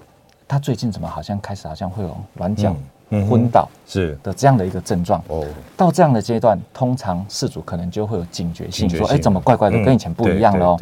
[0.47, 2.71] 他最近怎么好像开始好像会有软脚。
[2.71, 2.79] 嗯
[3.29, 5.45] 昏倒是的这样的一个症状哦，
[5.77, 10.79] 到这样的阶段，通常事主可能就会有警觉性，说：“哎，怎么怪怪的，跟以前不一样了哦。”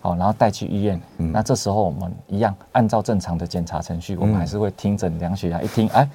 [0.00, 0.98] 好，然后带去医院。
[1.18, 6.08] 那这时候我们一样按照正常的检查程序，我们还是会听诊量血压，一听，哎。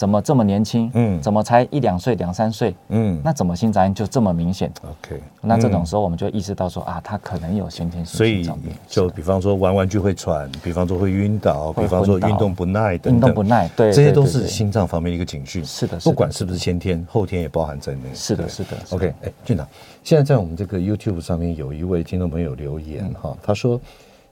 [0.00, 0.90] 怎么这么年轻？
[0.94, 2.74] 嗯，怎么才一两岁、两三岁？
[2.88, 8.72] 嗯，那怎么心杂音就这么明显？OK，那这种时候我们就意识到说啊，他可能有先天性心脏病。
[8.88, 15.62] 所以就比方说玩玩具会喘，比方说会晕倒，比方说运动不耐等运动不耐，对，这些都是心脏方面的一个警讯。
[15.62, 18.04] 是的，不管是不是先天，后天也包含在内。
[18.14, 18.78] 是的，是的。
[18.92, 19.68] OK，哎，俊长，
[20.02, 23.78] 现在在我们这个 YouTube 上面有一位听众朋友留言哈，他说：“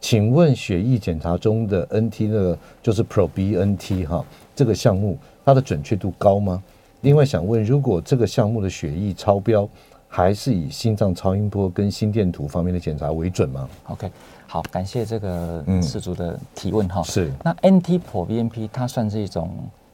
[0.00, 4.24] 请问血液检查中的 NT 那个就是 proBNT 哈
[4.56, 5.18] 这个项目。”
[5.48, 6.62] 它的准确度高吗？
[7.00, 9.66] 另外想问，如果这个项目的血液超标，
[10.06, 14.12] 还是以心脏超音波跟心电图方面的检查为准吗？OK，
[14.46, 17.02] 好，感谢这个事主的提问哈。
[17.02, 19.50] 是，那 NT-proBNP 它算是一种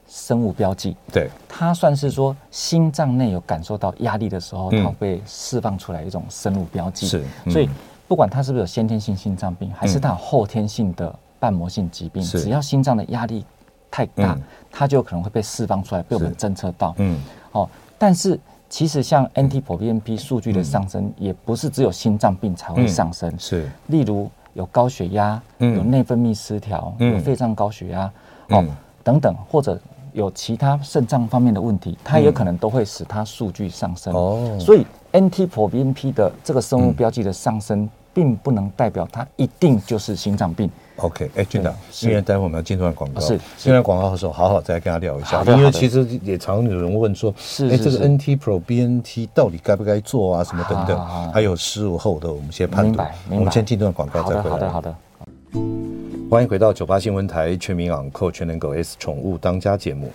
[0.09, 7.07] 生物标记，对，它算是说心脏内有感受到压力的时候，它会释放出来一种生物标记。
[7.07, 7.69] 是，所以
[8.09, 13.45] 不管它是不是有先天性心脏病，还是它有后天性的瓣膜性疾病，只要心脏的压力
[13.94, 14.37] 太大，
[14.72, 16.92] 它就可能会被释放出来，被我们侦测到。
[16.98, 17.16] 嗯，
[17.52, 18.37] 哦，但是
[18.68, 28.11] 其实像 NT-proBNP 数据的上升，也不是只有心脏病才会上升，是，例如有高血压，有内分泌失调，有肺脏高血压，
[28.48, 28.64] 哦，
[29.04, 29.78] 等等，或者
[30.12, 34.12] 有其他肾脏方面的问题，它也可能都会使它数据上升。
[34.12, 40.68] 哦，所以 NT-proBNP 的这个生物标记的上升，并不能代表它一定就是心脏病。
[40.96, 45.42] OK，哎，俊达，因为待会我们要进段广告，是进段广告的时候，好好再跟他聊一下。
[45.42, 47.35] 因为其实也常有人问说，
[47.70, 50.44] 哎，这个 NT Pro、BNT 到底该不该做啊？
[50.44, 53.11] 什么等等，还有事后的我们先判断。
[53.28, 54.50] 我们先进段广告再回来。
[54.50, 54.96] 好的，好的，好的。
[56.30, 60.11] 欢迎回到九八新闻台全民昂扣全能狗 S 宠物当家节目，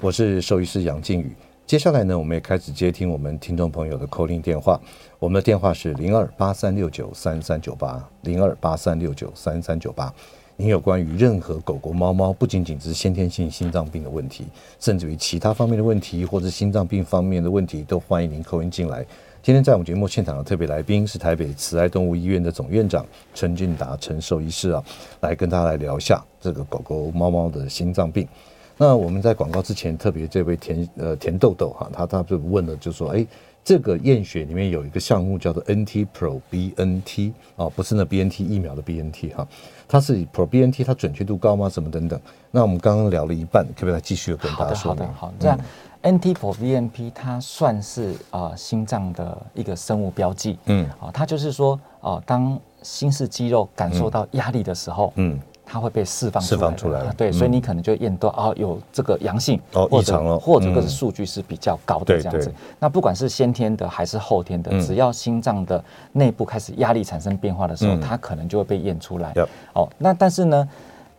[0.00, 1.32] 我是兽医师杨靖宇。
[1.66, 4.78] 接下来呢，我们也开始接听我们听众朋友的 call in 电话。
[5.18, 10.12] 我们的电话是零二八三六九三三九八零二八三六九三三九八。
[10.56, 14.44] 您有关于任何狗狗、猫猫，不仅仅是先天性心脏病的问题，
[14.78, 19.04] 甚至于其他方面的问题，或者心脏病方面的问题，都欢迎您 call in 进来。
[19.42, 24.84] 今天在我们节目现场的特别来宾是台北慈爱动物医院的总院长陈俊达陈兽医师啊，
[25.22, 28.28] 来跟大家来聊一下这个狗狗、猫猫的心脏病。
[28.76, 33.26] 那我们在广告之前，特别这位田呃田豆豆哈，他他就问了，就说哎。
[33.66, 39.48] 这个验血里面有一个项目叫做 NT Pro BNT 啊，不是那 BNT 疫苗的 BNT 哈，
[39.88, 41.66] 它是 proBNT，它准确度高吗？
[41.66, 42.20] 什么等等？
[42.50, 44.90] 那我们刚刚聊了一半，可不可以来继续跟大家说？
[44.90, 45.34] 好的，好的，好。
[45.40, 45.58] 这样、
[46.02, 55.32] 嗯、NT-proBNP 它算是啊、呃、心脏的一个生物标记，嗯，啊，它就是说啊、呃，当心室肌肉感受到压力的时候，嗯。
[55.36, 62.52] 嗯它会被释放释放出来，对，所以你可能就验到啊，有这个阳性哦，异常了，或者这个数据是比较高的这样子。
[62.78, 69.32] 那不管是先天的还是后天的，只要心脏的内部开始压力产生变化的时候，它可能就会被验出来。
[69.72, 70.68] 哦，那但是呢，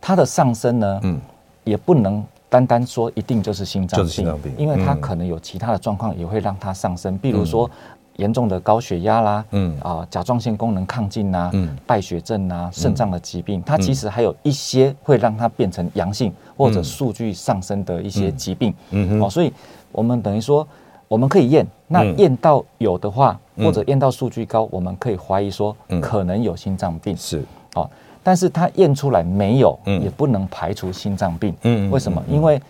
[0.00, 1.20] 它的上升呢，嗯，
[1.64, 7.68] 也不能单单说一定就是心脏病，因为它可能有其他的状况也会让它上升，比如说。
[8.16, 9.76] 严重的高血压啦，嗯。
[9.80, 19.20] 啊，甲状腺功能亢进呐，嗯，败血症呐，肾脏的疾病，它其实还有一些会让它变成阳性或者数据上升的一些疾病，嗯。
[19.20, 19.52] 哦，所以
[19.92, 20.66] 我们等于说
[21.08, 27.88] 我们可以验，那验到有的话，或者验到数据高，我们可以怀疑说可能有心脏病，是，哦，
[28.22, 32.22] 但是它验出来没有，也不能排除心脏病，嗯，为什么？
[32.28, 32.60] 因为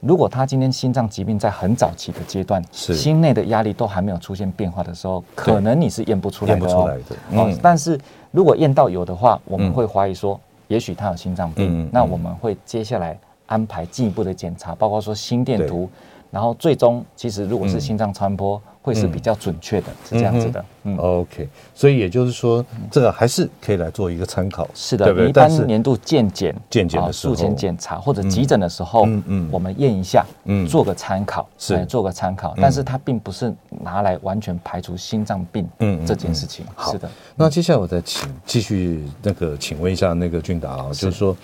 [0.00, 6.98] 如果他今天心脏疾病在很早期的阶段，是心内的压力都还没有出现变化的时候，可能你是验不出来的哦。
[7.34, 7.98] 哦，但是
[8.30, 11.88] 如果验到有的话，我们会怀疑说，也许他有心脏病。
[11.92, 15.88] 那我们会接下来安排进一步的检查，包括说心电图，
[16.30, 18.60] 然后最终其实如果是心脏超音波。
[18.82, 20.64] 会是比较准确的，是这样子的。
[20.84, 24.66] 嗯，OK，所以也就是说，这个还是可以来做一个参考。
[24.74, 32.54] 是的，你一般年度健检、健检的时候、术前检查或者急诊的时候，嗯嗯，我们验一下，嗯，做个参考，是做个参考。
[32.56, 36.64] 但是它并不是拿来完全排除心脏病，嗯，这件事情。
[36.90, 37.10] 是的。
[37.36, 41.36] 那接下来我再请继续那个，请问一下那个俊达啊，就是说。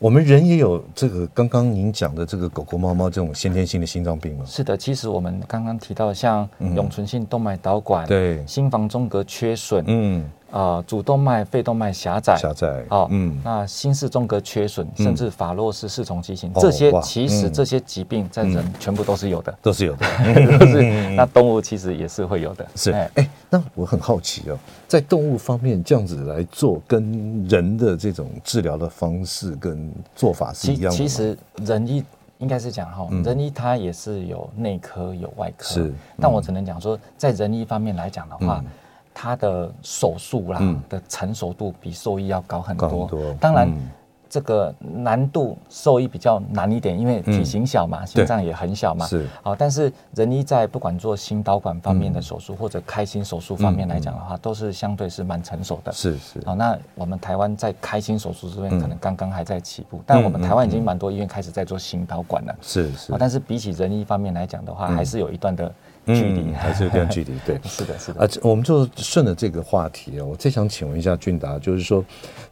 [0.00, 4.44] 我们人也有这个刚刚您讲的这个狗狗、猫猫这种先天性的心脏病吗？
[4.46, 10.24] 是的，其实我们刚刚提到像永存性动脉导管、对心房中隔缺损，嗯。
[10.50, 20.06] 啊，主动脉、肺动脉狭窄，狭窄，哦，嗯，那心室中隔缺损，甚至法洛氏四重畸形，这些其实这些疾病在人全部都是有的，都是有的，
[20.58, 20.82] 都是。
[21.10, 22.90] 那动物其实也是会有的，是。
[22.90, 24.58] 哎，那我很好奇哦，
[24.88, 30.96] 在动物方面这样子来做，跟人的这种治疗的方式跟做法是一样的吗？
[30.96, 32.02] 其实人医
[32.38, 35.94] 应该是讲哈，人医它也是有内科有外科，是。
[36.20, 38.64] 但我只能讲说，在人医方面来讲的话。
[39.14, 43.08] 它的手术啦、嗯、的成熟度比兽医要高很多，
[43.40, 43.68] 当然。
[43.68, 43.90] 嗯
[44.30, 49.04] 这个难度兽医比较难一点，因为体型小嘛，心脏也很小嘛。
[49.04, 49.26] 是。
[49.42, 55.90] 好，但是人医在不管做心导管方面的手术或者开心手术方面来讲的话，都是相对是蛮成熟的。
[55.90, 56.40] 是是。
[56.46, 62.54] 好，那我们台湾在开心手术这边可能刚刚还在起步，但我们台湾已经蛮多医院开始在做心导管了。
[62.62, 63.12] 是是。
[63.18, 65.74] 但是比起人医方面来讲的话，还是有一段的
[66.14, 67.32] 距离，还是有一段距离。
[67.44, 68.20] 对，是的，是的。
[68.20, 72.04] 啊，我们就顺着这个话题啊，我再想请问一下俊达，就是说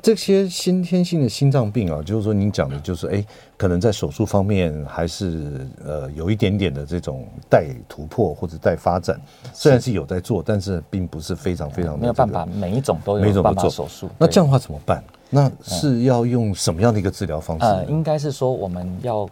[0.02, 1.58] 这些先天性的心脏。
[1.70, 3.24] 病啊，就是说您讲的，就是哎，
[3.56, 9.20] 可能在手术方面还是呃有一点点的这种待突破或者待发展，
[9.52, 14.08] 虽然是有在做，但是并不是非常非常的、这个、没有办法，每一种都有办法手术。
[14.16, 15.04] 那这样的话怎么办？
[15.28, 17.66] 那是要用什么样的一个治疗方式？
[17.66, 19.28] 呃，应该是说我们要。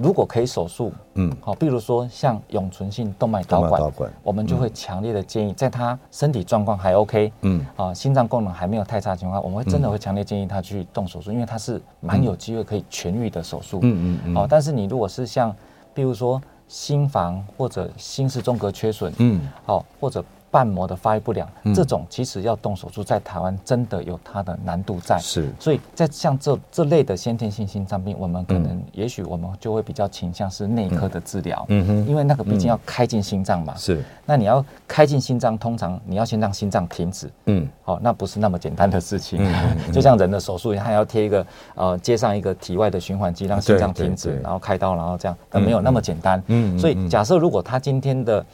[0.00, 4.12] 如果可以手术，嗯，好，比如说像永存性动脉导管，管。
[4.22, 14.34] 我们就会强烈的建议，在他身体状况还 OK，嗯，啊，心脏功能还没有太差的情况下，我们会真的会强烈建议他去动手术，因为他是蛮有机会可以痊愈的手术，嗯嗯嗯。
[14.34, 15.54] 好，但是你如果是像，
[15.94, 20.24] 比如说心房或者心室中隔缺损，嗯，好，或者。
[20.50, 25.18] 瓣膜的发育不良，嗯、这种其实要动手术，在台湾真的有它的难度在。
[25.18, 31.64] 是，所以在像这这类的先天性心脏病，我们可能、嗯、也许我们就会比较倾向是内科的治疗。
[31.68, 33.74] 嗯哼，因为那个毕竟要开进心脏嘛。
[33.76, 37.30] 是、嗯，那你要开进心脏，通常你要先让心脏停止。
[37.46, 39.38] 嗯，好、哦，那不是那么简单的事情。
[39.42, 46.42] 嗯、 就像人的手术一样，还要贴一个呃接上一个体外的循环机，让心脏停止，然后开刀，然后这样，但没有那么简单。
[46.46, 48.44] 嗯，所以假设如果他今天的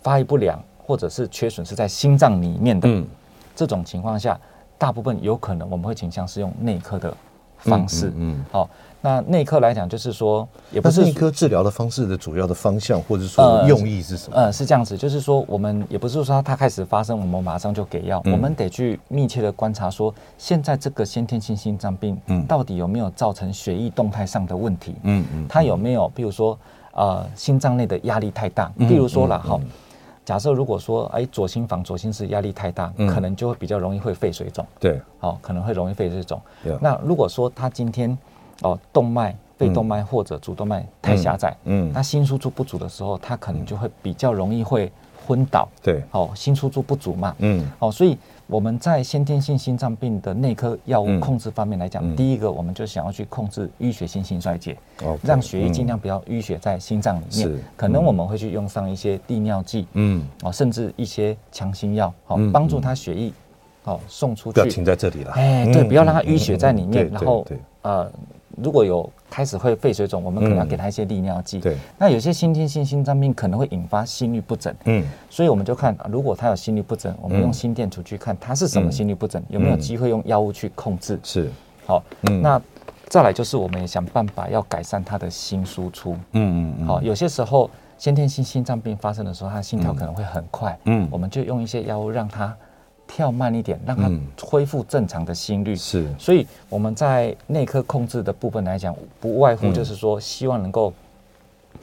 [0.00, 0.56] 发育不良。
[0.90, 3.06] 或者是缺损是在心脏里面的，嗯、
[3.54, 4.36] 这种情况下，
[4.76, 7.14] 大部分有可能我们会倾向是用内科的
[7.58, 8.08] 方式。
[8.08, 8.68] 嗯，嗯，好、
[9.00, 14.36] 那内科来讲，就是说，也不是内科治疗的方式的主要的方向，或者说用意是什么？
[14.36, 24.96] 呃，呃，是这样子，就是说，我们也不是说它开始发生，我们马上就给药，嗯、我们得去密切的观察，说现在这个先天性心脏病，嗯，到底有没有造成血液动态上的问题？
[25.04, 26.58] 嗯嗯，它有没有，比如说，
[26.94, 29.54] 呃，心脏内的压力太大，比如说了哈。
[29.56, 29.68] 嗯嗯嗯
[30.30, 34.64] 假设如果说，哎，左心房、左心室压力太大，嗯、可能就会比较容易会肺水肿。
[34.78, 36.40] 对，好、哦，可能会容易肺水肿。
[36.62, 38.16] 对那如果说他今天，
[38.62, 44.92] 哦，动脉、肺动脉或者主动脉太狭窄，嗯，那心输出不足的时候，他可能就会比较容易会
[45.26, 45.68] 昏倒。
[45.82, 48.16] 对，哦，心输出不足嘛，嗯，哦，所以。
[48.50, 57.48] 我们在先天性心脏病的内科药物控制方面来讲，第一个我们就想要去控制淤血性心衰竭，Okay, 让血液尽量不要淤血在心脏里面。
[57.48, 63.32] 是可能我们会去用上一些利尿剂，嗯，哦，甚至一些强心药，好、哦，帮助他血液，
[63.84, 64.54] 哦，送出去。
[64.54, 65.30] 不要停在这里了。
[65.32, 67.46] 哎，对，不要让它淤血在里面，然后，
[67.82, 68.10] 呃。
[68.62, 71.58] 如果有开始会肺水肿，我们可能要给他一些利尿剂。
[71.58, 74.74] 对，那有些先天性心脏病可能会引发心律不整。
[74.84, 81.18] 嗯，所以我们就看，如果他有心律不整，我们用心电图去看他是什么心律不整，有没有机会用药物去控制。
[81.22, 81.50] 是，
[81.86, 82.02] 好，
[82.42, 82.60] 那
[83.08, 86.16] 再来就是我们也想办法要改善他的心输出。
[86.32, 90.78] 嗯嗯，好，有些时候先天性心脏病发生的时候，他心跳可能会很快。
[90.84, 92.56] 嗯，我们就用一些药物让他。
[93.12, 94.08] 跳慢一点，让它
[94.40, 95.74] 恢复正常的心率。
[95.74, 100.92] 是，所以我们在内科控制的部分来讲，不外乎就是说，希望能够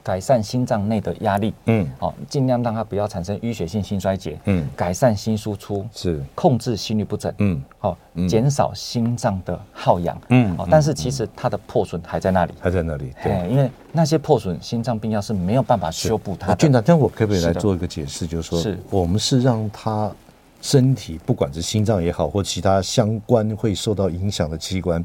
[0.02, 1.52] 改善心脏内的压力。
[1.66, 4.38] 嗯，好，尽量让它不要产生淤血性心衰竭。
[4.46, 5.86] 嗯，改善心输出。
[5.92, 7.30] 是，控制心律不整。
[7.38, 10.18] 嗯，好，减少心脏的耗氧。
[10.30, 13.12] 嗯，好，但是其实它的破损还在那里，还在那里。
[13.22, 16.56] 对，因为那些破损心脏病药是没有办法修补它的。
[16.56, 18.26] 俊达，但我可不可以来做一个解释？
[18.26, 20.10] 就是说，是我们是让它。
[20.60, 25.04] 身体不管是心脏也好，或其他相关会受到影响的器官，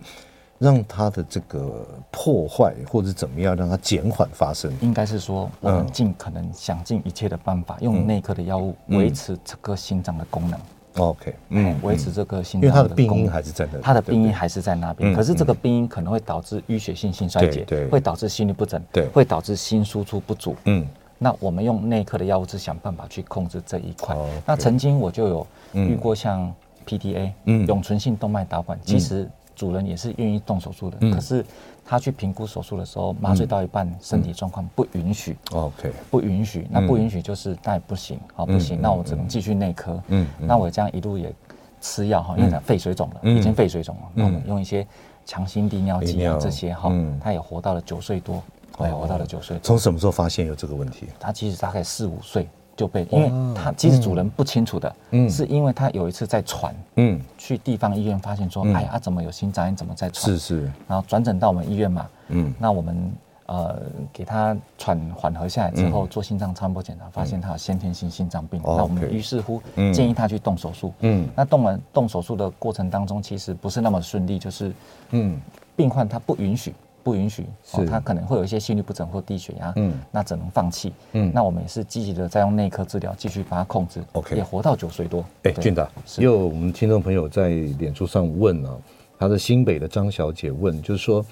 [0.58, 4.72] 让它的这个破坏或者怎么样，让它减缓发生。
[4.82, 10.60] 应该是说，我们尽可能想尽一切的办法，用内科的药物维持这个心脏的功能。
[10.96, 15.14] OK，嗯，维持这个心脏它的病因还是在那，它的病因还是在那边。
[15.14, 20.56] 可是这个病因可能会导致淤血性心衰竭，对，会导致心律不整，对，会导致心输出不足。
[20.66, 20.88] 嗯。
[21.18, 24.16] 那我们用内科的药物是想办法去控制这一块。
[24.46, 26.54] 那曾经我就有遇过像
[26.86, 31.46] PTA，嗯，永存性动脉导管，其实主人也是愿意动手术的，可是
[31.86, 41.34] 他去评估手术的时候，麻醉到一半，身体状况不允许，OK，不允许，那不允许就是那也不行，好不行，那我只能继续内科，嗯，那我这样一路也
[41.80, 44.86] 吃药哈，因为他肺水肿了，已经肺水肿了，那我们用一些
[45.26, 48.42] 强心利尿剂啊这些哈，他也活到了九岁多。
[48.80, 49.60] 哎，活到了九岁。
[49.62, 51.08] 从什么时候发现有这个问题？
[51.20, 59.76] 他其实大概四五岁就被，因为他其实主人不清楚的，嗯，是因为他有一次在喘，嗯，去地方医院发现说，哎呀，怎么有心脏病？
[59.76, 60.32] 怎么在喘？
[60.32, 60.72] 是是。
[60.88, 63.14] 然后转诊到我们医院嘛，嗯，那我们
[63.46, 63.80] 呃
[64.12, 68.60] 给他喘缓和下来之后，做心脏超音波检查，发现他有先天性心脏病。
[68.66, 69.62] 那我们于是乎
[69.94, 70.92] 建议他去动手术。
[71.02, 74.74] 嗯，那动完动手术的过程当中，其实不是那么顺利，就是
[75.12, 75.40] 嗯，
[75.76, 76.74] 病患他不允许。
[77.04, 85.24] 不允许，哦，他可能会有一些心律不整或低血压，嗯，那只能放弃，嗯，那我们也是积极的在用内科治疗，继续把它控制，OK，也活到九岁多。
[85.44, 85.88] 哎，俊达，
[86.18, 88.78] 也有我们听众朋友在脸书上问啊，
[89.20, 91.26] 他的新北的张小姐问，就是说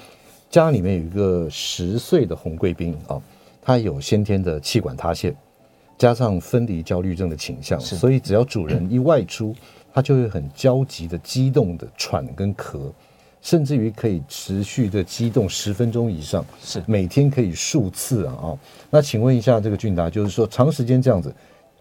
[0.49, 3.21] 家里面有一个十岁的红贵宾啊，
[3.61, 5.33] 他有先天的气管塌陷，
[5.97, 9.55] 加上分离焦虑症的倾向，所以只要主人一外出，
[9.93, 12.91] 他就会很焦急的、激动的喘跟咳。
[13.41, 18.57] 甚至于可以持续的激动十分钟以上，是每天可以数次啊啊！
[18.89, 21.33] 那请问一下，这个俊达，就是说长时间这样子，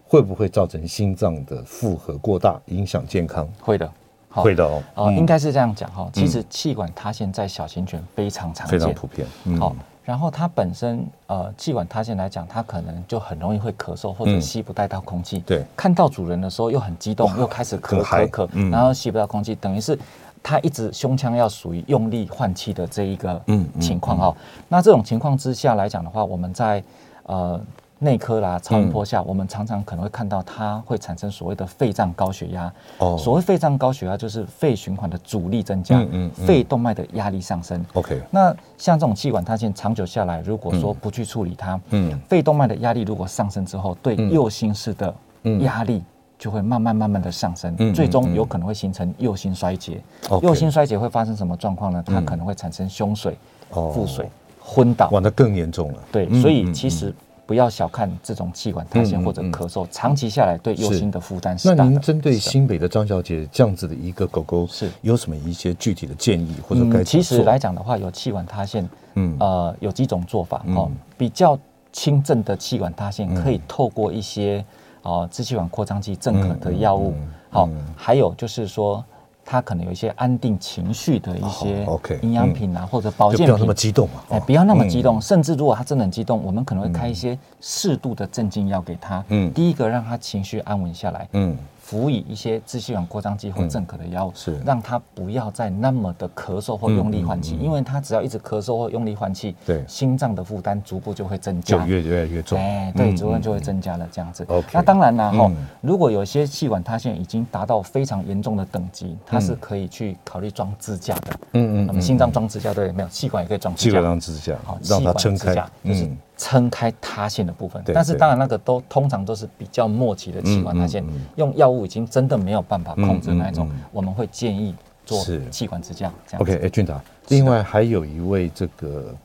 [0.07, 3.47] 会不会造成心脏的负荷过大，影响健康？
[3.59, 3.91] 会的，
[4.29, 4.83] 会的哦。
[4.95, 6.09] 啊，应该是这样讲哈。
[6.11, 9.27] 其实气管塌陷在小型犬非常常见，非常普遍。
[9.59, 15.37] 好，然后它本身呃气管塌陷来讲，它可能就很容易会咳嗽或者吸不带到空气。
[15.45, 19.95] 对，看到主人的时候又很激动，又开始咳咳咳，然后吸不到空气，等于是。
[20.43, 23.41] 他一直胸腔要属于用力换气的这一个
[23.79, 24.35] 情况哈，
[24.69, 26.83] 那这种情况之下来讲的话，我们在
[27.23, 27.59] 呃。
[28.03, 32.73] 内科啦，超音波下，嗯、我们常常可能会看到它会产生所谓的肺脏高血压。
[32.97, 37.85] 哦，所谓肺脏高血压就是肺循环的阻力增加，嗯嗯嗯、肺动脉的压力上升。
[37.93, 45.13] OK，那像这种气管塌陷，长久下来，如果说不去处理它，嗯，肺动脉的压力如果上升之后，对右心室的
[45.59, 46.03] 压力
[46.41, 50.01] 就会慢慢慢慢的上升，嗯、最终有可能会形成右心衰竭。
[50.41, 52.03] 右心衰竭会发生什么状况呢？
[52.03, 53.37] 它可能会产生胸水、
[53.69, 54.27] 腹水、
[54.59, 55.99] 昏倒，哇，那更严重了。
[56.11, 57.13] 对，所以其实。
[57.43, 61.83] 不要小看这种气管塌陷或者咳嗽，长期下来对右心的负担是大的。
[61.83, 67.03] 那您针对新北的张小姐这样子的一个狗狗，是有什么一些具体的建议或者该？
[67.03, 70.89] 其实来讲的话，有气管塌陷，嗯，呃，有几种做法哦。
[71.17, 71.59] 比较
[71.91, 74.63] 轻症的气管塌陷，可以透过一些
[75.03, 77.13] 哦支气管扩张剂镇咳的药物，
[77.49, 79.03] 好，还有就是说。
[79.43, 81.85] 他可能有一些安定情绪的一些
[82.21, 85.19] 营养品啊，或者保健品，不要那么激动嘛，哎，不要那么激动。
[85.19, 89.21] 甚至如果他真的很激动，我们可能会开一些适度的镇静药给他。
[89.29, 91.27] 嗯，第一个让他情绪安稳下来。
[91.33, 91.57] 嗯。
[91.91, 94.57] 辅以一些支气管扩张剂或镇咳的药物，是。
[94.65, 99.83] 让他不要再那么的咳嗽或用力换气，因为他只要一直咳嗽或用力换气，对。
[99.89, 102.57] 心脏的负担逐步就会增加，就越越来越重。
[102.57, 104.47] 哎，对，逐步就会增加了这样子。
[104.71, 111.33] 那当然了哈，如果有些气管塌陷已经达到非常严重的等级，它是可以去考虑装支架的。
[111.55, 113.89] 嗯嗯，那么心脏装支架对，没有气管也可以装支架。
[113.89, 116.09] 气管装支架，好，让它撑开，就是。
[116.43, 124.73] 撑开塌陷的部分，但是当然那个都通常都是比较末期的器官塌陷，用药物已经真的没有办法控制那一种，我们会建议
[125.05, 126.41] 做气管支架这样。
[126.41, 129.15] OK，哎，俊达，另外还有一位这个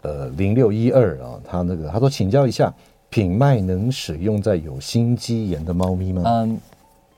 [0.00, 2.72] 呃零六一二啊，他那个他说请教一下，
[3.10, 6.22] 品脉能使用在有心肌炎的猫咪吗？
[6.24, 6.58] 嗯，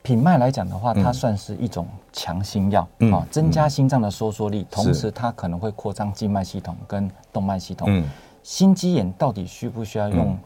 [0.03, 2.81] 品脉来讲的话，它算是一种强心药
[3.13, 7.87] 啊，增加心脏的收缩力，同时它可能会扩张静脉系统跟动脉系统。
[7.89, 8.03] 嗯。
[8.45, 10.39] 心肌炎到底需不需要用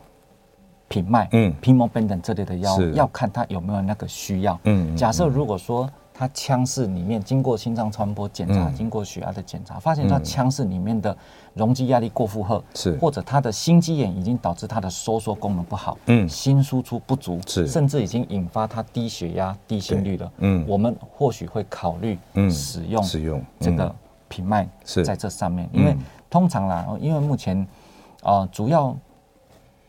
[0.86, 1.28] 品脉？
[1.32, 4.59] 嗯，Pimobendan 这类的药，要看他有没有那个需要。
[4.64, 11.14] 嗯，假设如果说他腔室里面经过心脏超声波检查，经过血压的检查，发现他腔室里面的
[11.55, 12.96] 容积压力过负荷，是。
[12.99, 17.66] 或者他的心肌炎已经导致他的收缩功能不好，嗯，心输出不足，是。
[17.66, 20.32] 甚至已经引发他低血压、低心率了。
[20.38, 22.16] 嗯，我们或许会考虑
[22.49, 23.44] 使用使用。
[23.59, 23.92] 这个
[24.28, 25.05] 品脉是。
[25.05, 25.96] 在这上面，因为
[26.30, 27.66] 通常啦，因为目前。
[28.22, 28.96] 啊、呃，主要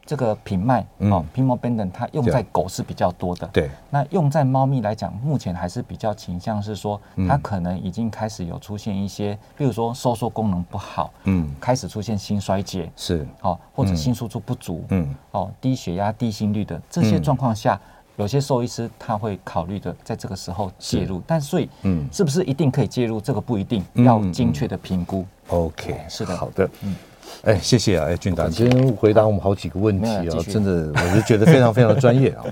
[0.06, 3.48] 这个品脉哦，Pimobendan 它用在狗是比较多的。
[3.54, 17.80] 对，那用在猫咪来讲，目前还是比较倾向是说，它可能已经开始有出现一些，比如说收缩功能不好，嗯，开始出现心衰竭，是，哦，或者心输出不足，嗯，哦，低血压、低心率的这些状况下，
[18.16, 21.22] 有些兽医师他会考虑的，在这个时候介入。
[21.28, 23.22] 但所以，嗯，是不是一定可以介入？
[23.22, 25.24] 这个不一定，要精确的评估。
[25.50, 26.96] OK，是的，好的，嗯。
[27.44, 32.44] 哎，谢谢啊，哎，俊达，今天回答我们好几个问题啊，真的，我就觉得非常非常的专业啊。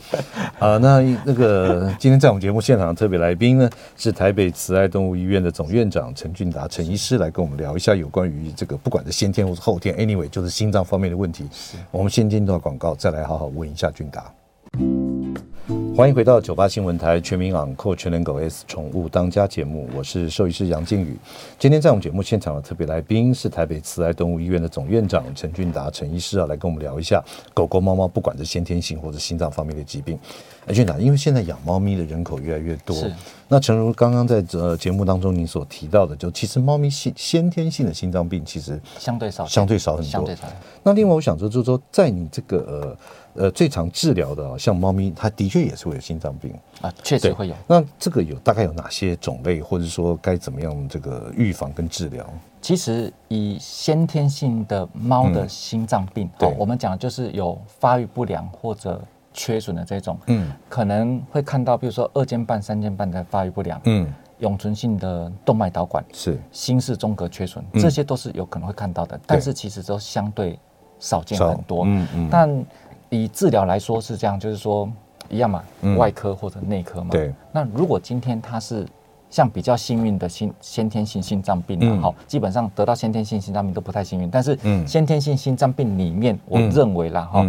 [0.59, 11.47] 啊，那那个今天在我们节目现场的特别来宾呢，是台北慈爱动物医院的总院长陈俊达陈医师，来跟我们聊一下有关于这个不管是先天或是后天，anyway，就是心脏方面的问题。
[11.91, 14.32] 我们先进一段广告，再来好好问一下俊达。
[15.98, 21.18] 欢迎回到九八新闻台全民昂扣全能狗 S 宠物当家节目，我是兽医师杨靖宇。
[21.58, 27.20] 今天在我们节目现场的特别来宾是台北慈爱动物医院的总院长陈俊达陈医师啊，来跟我们聊一下
[27.52, 30.20] 狗狗、猫猫，不管是先天性或者心脏方面的疾病。
[30.68, 33.12] 哎，俊达，因为现在养猫咪的人口越来越多，是
[33.48, 40.12] 那诚如刚刚在呃节目当中您所提到的，就其实猫咪先先天性的心脏病其实相对少，相对少很多。
[40.12, 40.43] 相对少。
[40.84, 42.98] 那另外我想说，就是说在你这个呃。
[43.38, 46.51] 呃，最常治疗的，像猫咪，它的确也是会有心脏病。
[46.81, 47.55] 啊，确实会有。
[47.67, 52.27] 那这个有大概有哪些种类，或者说该怎么样这个预防跟治疗？
[52.61, 58.99] 其实以先天性的猫的心脏病，嗯、我们讲就是有发育不良或者
[59.33, 66.39] 缺损的这种，嗯，可能会看到，比如说二尖瓣、三尖瓣的发育不良，嗯，永存性的动脉导管是。
[66.51, 70.59] 心室中隔缺损，嗯、这些都是有可能会看到的，但是其实都相对
[70.99, 72.65] 少见很多，嗯嗯，但。
[73.10, 74.89] 以治疗来说是这样，就是说
[75.30, 75.64] 一样嘛，
[75.97, 77.10] 外科或者内科嘛。
[77.12, 77.34] 对。
[77.51, 78.86] 那如果今天他是
[79.30, 84.30] 像比较幸运的心先天性心脏病啊，好，基本上得到先天性心脏病都不太幸运。
[84.30, 87.45] 但是先天性心脏病里面，我认为啦哈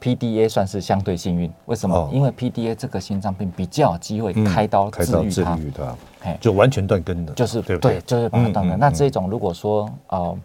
[0.00, 1.50] ，PDA 算是相对幸运。
[1.66, 2.10] 为什么？
[2.12, 8.78] 因为 PDA 这个心脏病比较有机会开刀治愈它，哎，就完全断根的，就是对，就是把它断根。
[8.78, 10.36] 那这种如果说呃。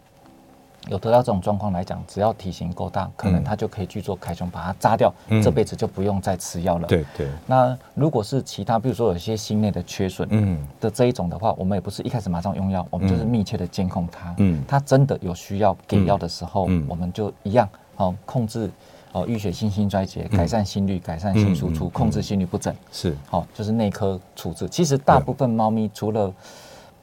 [0.90, 5.14] 有得到这种状况来讲，只要体型够大，可能他就可以去做开胸，把它扎掉，
[5.44, 6.88] 这辈子就不用再吃药了。
[6.88, 7.28] 对对。
[7.48, 14.36] 那如果是其他，比如说有些心内的缺损，嗯，的这一种的话，我们也不是一开始马上用药，我们就是密切的监控它。
[14.38, 14.64] 嗯。
[14.68, 17.68] 它真的有需要给药的时候，我们就一样
[17.98, 18.70] 哦，控制
[19.12, 24.68] 哦淤血性心衰竭，改善心率，改善心输出，控制心律不整，是好，就是内科处置。
[24.70, 26.32] 其实大部分猫咪除了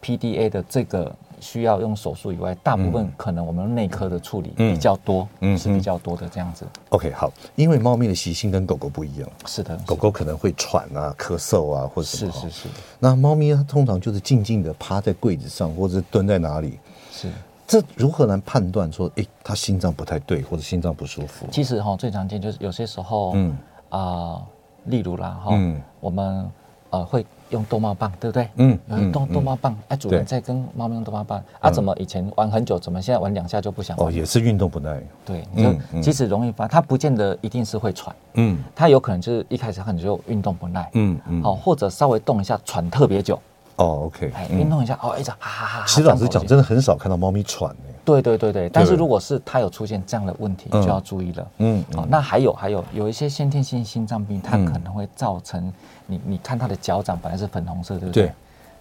[0.03, 1.15] PDA 的这个。
[1.43, 6.65] 需要用手术以外，大部分可能我们内科的处理比较多，嗯，是比较多的这样子。
[6.91, 12.33] OK，好，因为猫咪的习性跟狗狗不一样，是的，狗狗可能会喘啊、咳嗽啊，或者什么。
[12.33, 12.69] 是是是。
[13.01, 16.79] 那猫咪它通常就是静静的趴在柜子上，或者蹲在哪里。
[17.11, 17.29] 是。
[17.67, 21.47] 这如何能判断说，哎，它心脏不太对，或者心脏不舒服？
[21.51, 24.41] 其实哈，最常见就是有些时候，嗯啊，
[24.85, 25.59] 例如啦哈，
[26.01, 26.49] 我们
[26.91, 27.27] 呃会。
[27.53, 28.49] 用逗猫棒，对不对？
[28.57, 31.71] 嗯，逗逗猫棒，哎，主人在跟猫咪用逗猫棒啊？
[31.71, 34.09] 怎么以前玩很久，怎么现在玩两下就不想玩？
[34.09, 35.01] 哦，也是运动不耐。
[35.25, 43.39] 对，嗯，其实容易发，它不见得一定是会喘，嗯，它有可能就是一开始很就运动不耐，嗯嗯，好，或者稍微动一下喘特别久。
[43.77, 45.85] 哦，OK，哎，运动一下，哦，一直哈哈哈。
[45.87, 47.75] 其实老实讲，真的很少看到猫咪喘。
[48.05, 51.49] 对对对对，但是如果是他有出现这样的问题，就要注意了。
[51.59, 55.73] 嗯，哦，那还有还有有一些先天性心脏病，它可能会造成
[56.07, 58.33] 你你看他的脚掌本来是粉红色，对不对？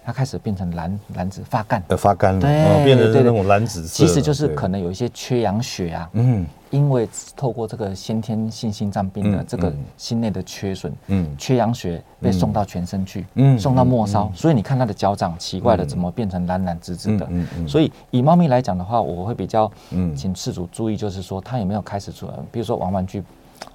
[0.02, 4.04] 对，它开始变成蓝蓝紫发干，呃，发干了，对，变成那种蓝紫色。
[4.04, 6.10] 其实就是可能有一些缺氧血啊。
[6.14, 6.46] 嗯。
[6.70, 17.26] 因为透过这个先天性心脏病的这个心内的缺损，嗯，缺氧血被送到全身去，嗯，送到末梢，所以你看它的脚掌奇怪的怎么变成蓝蓝紫紫的？
[17.28, 23.22] 嗯嗯，所以以猫咪来讲的话，我会比较，嗯，请饲主注意，就是说它有没有开始出来，比如说玩玩具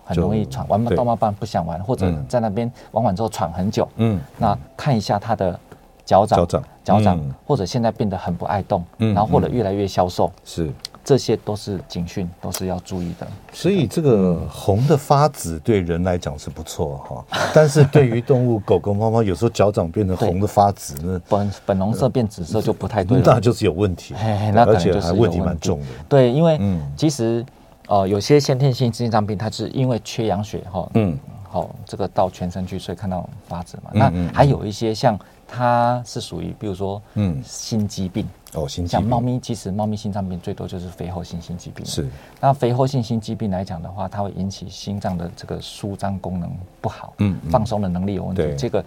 [0.04, 5.60] 很容易喘，玩到猫棒不想玩，或者在那边玩完之后喘很久，嗯，那看一下它的
[6.08, 10.72] 脚掌，脚掌，脚掌，或者现在变得很不爱动，嗯，然后或者越来越消瘦，是。
[11.04, 13.26] 这些都是警讯，都是要注意的。
[13.54, 24.14] 所以这个红的发紫对人来讲是不错哈， 但是对于动物狗狗猫猫，有时候脚掌变成红的发紫，那 本粉红色变紫色就不太对了， 那就是有问题。
[24.54, 25.86] 那而且还问题蛮重的。
[26.10, 26.60] 对，因为
[26.98, 27.46] 其实
[27.88, 31.18] 呃有些先天性心脏病，它是因为缺氧血哈，嗯，
[31.50, 33.92] 好，这个到全身去，所以看到发紫嘛。
[33.94, 35.18] 那还有一些像
[35.48, 38.28] 它是属于，比如说嗯心肌病。
[38.54, 41.86] 哦，心像猫咪，其实猫咪心脏病最多就是肥厚性心肌病。
[41.86, 42.08] 是，
[42.40, 48.56] 那肥厚性心肌病来讲的话，它会引起心脏的这个舒张功能不好，嗯，放松的能力有问题。
[48.58, 48.84] 这个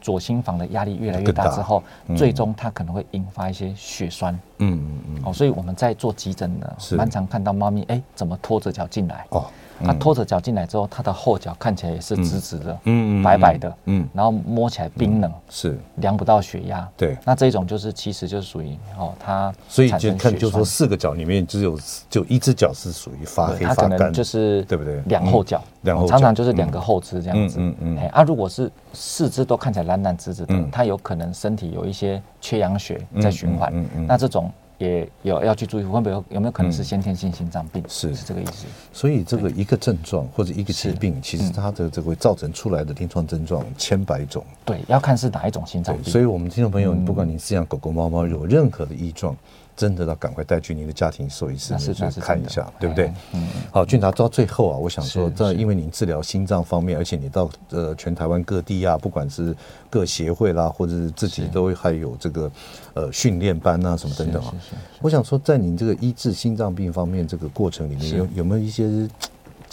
[0.00, 1.82] 左心房的压力越来越大之后，
[2.16, 4.32] 最终它可能会引发一些血栓。
[4.58, 5.22] 嗯嗯嗯。
[5.26, 9.26] 哦，所以我们在做急诊的，蛮常看到猫咪，哎，怎么拖着脚进来？
[9.28, 9.44] 哦。
[9.84, 21.78] 它拖着脚进来之后，它的后脚看起来也是直直的，嗯，白白的，嗯，然后摸起来冰冷，是量不到血压，对，那这种就是其实就是属于哦，它所以就看就说四个脚里面只有
[22.10, 25.00] 就一只脚是属于发黑发干，它可能就是对不对？
[25.06, 34.52] 两后脚，两后常常就是两个后肢这样子，嗯嗯，啊，如果是四肢都看起来蓝蓝紫紫的，它有可能身体有一些缺氧血在循环，嗯嗯，那这种。
[34.82, 37.82] 也有要去注意，会不会有有没有可能是先天性心脏病？
[37.88, 38.66] 是是这个意思。
[38.92, 44.44] 所以这个一个症状或者一个疾病，其实它的这个会造成出来的临床症状千百种。
[44.64, 46.04] 对，要看是哪一种心脏病。
[46.04, 49.36] 所以我们听众朋友，不管你饲养狗狗、猫猫，有任何的异状。
[49.74, 53.12] 真的要赶快带去您的家庭兽医师那边看一下，对不对？
[53.32, 59.56] 嗯，好，俊达到最后啊，我想说，这因为您治疗心脏方面，而且你到呃全台湾各地啊，不管是
[59.88, 62.50] 各协会啦，或者是自己都还有这个
[62.94, 64.54] 呃训练班啊什么等等啊。
[65.00, 69.08] 我想说，在您这个医治心脏病方面这个过程里面，有有没有一些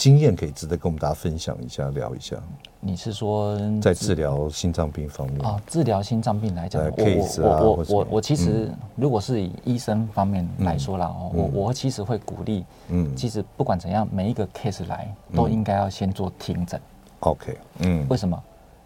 [0.00, 2.34] 经验可以值得跟我们大家分享一下，聊一下？
[2.80, 5.60] 你是说在治疗心脏病方面啊？
[5.66, 7.04] 治疗心脏病来讲，我
[7.42, 16.80] 我我我我其实如果是以医生方面来说啦，哦，我我其实会鼓励，嗯，其实不管怎样，每一个 case 来都应该要先做听诊。
[17.18, 18.42] OK，嗯，为什么？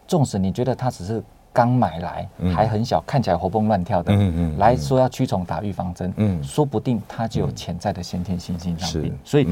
[0.09, 1.23] 纵使你觉得他只是。
[1.55, 4.13] 刚买来还很小，看起来活蹦乱跳的，
[4.59, 9.17] 来说要驱虫打预防针，说不定它就有潜在的先天性心脏病。
[9.25, 9.47] 所以，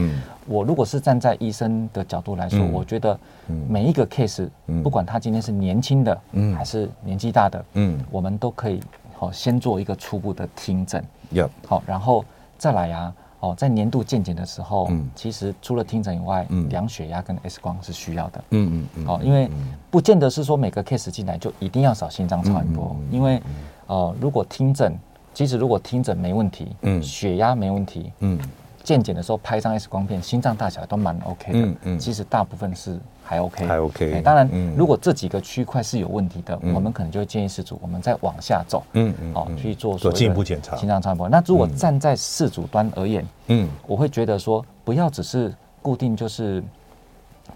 [0.47, 3.17] 我如果是站在医生的角度来说，我觉得
[3.69, 4.49] 每一个 case，
[4.83, 6.21] 不管他今天是年轻的，
[6.57, 7.65] 还是年纪大的，
[8.11, 8.83] 我们都可以
[9.17, 11.05] 好先做一个初步的听诊，
[11.69, 12.25] 好，然后
[12.59, 13.13] 再来呀。
[13.43, 19.07] 哦，在年度健检的时候，嗯，其实除了听诊以外，嗯，量血压跟 X 光是需要的，嗯嗯嗯。
[19.09, 19.51] 哦，因为
[19.91, 23.43] 不见得是说每个 case 进来就一定要扫心脏超音波，因为，
[23.89, 24.97] 呃，如果听诊，
[25.35, 28.39] 即使如果听诊没问题，嗯，血压没问题，嗯。
[28.85, 31.59] 健检的时候拍一张 X 光片，心脏大小都蛮 OK 的。
[31.61, 34.21] 嗯嗯，其实大部分是还 OK，还 OK。
[34.23, 38.83] 当然，如果这几个区块是有问题的，我们可能就会建议事主，我们再往下走。
[38.93, 41.29] 嗯嗯，哦，去做做进一步检查，心脏超音波。
[41.29, 46.63] 那如果站在事主端而言，嗯，我会觉得说，不要只是固定就是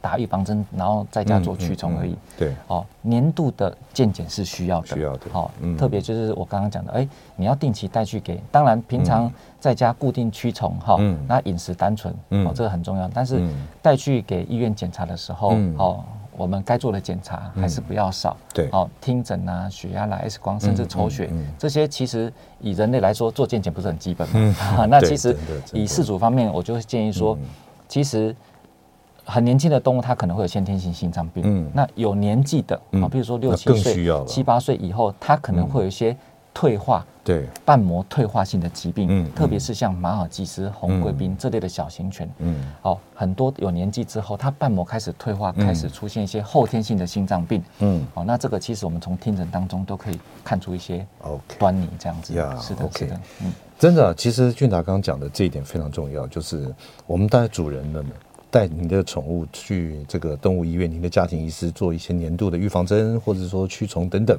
[0.01, 2.16] 打预防针，然后在家做驱虫而已。
[2.39, 5.26] 对，哦，年度的健检是需要的，需要的。
[5.32, 8.41] 好、哦，嗯、特别就是我刚刚讲的，哎，你要定期带去给。
[8.53, 13.09] 当然，平常在家固定驱虫，哈、那饮食单纯，嗯、哦，这个很重要。
[13.12, 13.41] 但是
[13.82, 16.05] 带去给医院检查的时候，嗯、哦，
[16.37, 18.37] 我们该做的检查还是不要少。
[18.41, 24.87] 嗯、对，哦，听诊啊，血压啦，X 光，甚至抽血，这些其实以人类来说做健检不是很基本嘛？
[24.89, 25.37] 那其实
[25.72, 27.43] 以饲主方面，我就会建议说，嗯、
[27.89, 28.37] 其实。
[29.28, 31.42] 很年轻的动物，它可能会有先天性心脏病。
[31.44, 36.16] 嗯，那有年纪的啊，比如说六七岁、七八岁以后，它可能会有一些
[36.54, 39.08] 退化，对，瓣膜退化性的疾病。
[39.10, 42.30] 嗯，特别是像马尔济斯、红贵宾这类的小型犬。
[42.38, 47.60] 嗯，哦，很多有年纪之后，它瓣膜开始退化，开始出现一些后天性的心脏病。
[47.80, 51.04] 嗯，哦，那这个其实我们从听诊当中都可以看出一些
[51.58, 52.32] 端倪，这样子。
[52.32, 53.20] 是的，是的。
[53.42, 56.72] 嗯，真的，其实俊达刚刚讲的这一点非常重要，就是
[57.08, 58.06] 我们带主人们。
[58.51, 64.38] 带你的宠物去这个动物医院，您的家庭医师做一些年度的预防针，或者说驱虫等等。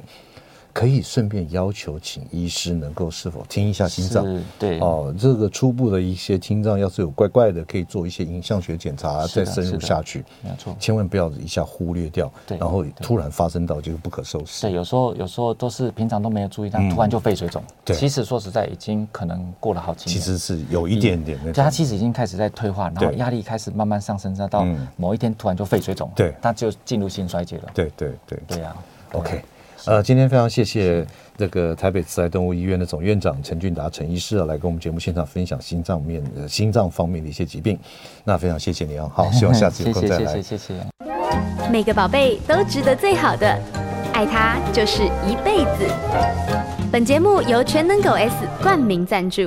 [0.78, 4.24] 可以顺便要求请医师能够是否听一下心脏，
[4.60, 4.78] 对。
[4.78, 14.62] 哦，这个初步的一些心脏要是有怪怪的，可以做一些影像学检查，再深入下去，没错，千万不要一下忽略掉，对，然后突然发生到就是不可收拾。
[14.62, 17.60] 对，有时候有时候都是平常都没有注意，但突然就肺水肿。
[17.84, 24.64] 对，其实说实在已经可能过了好几年，其实是有一点点的，它其实已经开始在退化，然后压力开始慢慢上升，再到
[24.94, 27.64] 某一天突然就肺水肿，对，那就进入心衰竭了。
[27.74, 28.76] 对对对，对呀
[29.10, 29.42] ，OK。
[29.86, 31.06] 呃，今天非常谢谢
[31.36, 37.78] 这个台北慈爱动物医院的总院长陈俊达陈医师啊，来跟我们节目现场分享心脏面的心脏方面的一些疾病。
[38.24, 40.34] 那非常谢谢你啊，好， 希望下次有空再来。
[40.34, 41.70] 谢谢谢谢谢谢。
[41.70, 43.46] 每个宝贝都值得最好的，
[44.12, 45.86] 爱他就是一辈子。
[46.90, 49.42] 本节目由全能狗 S 冠名赞助。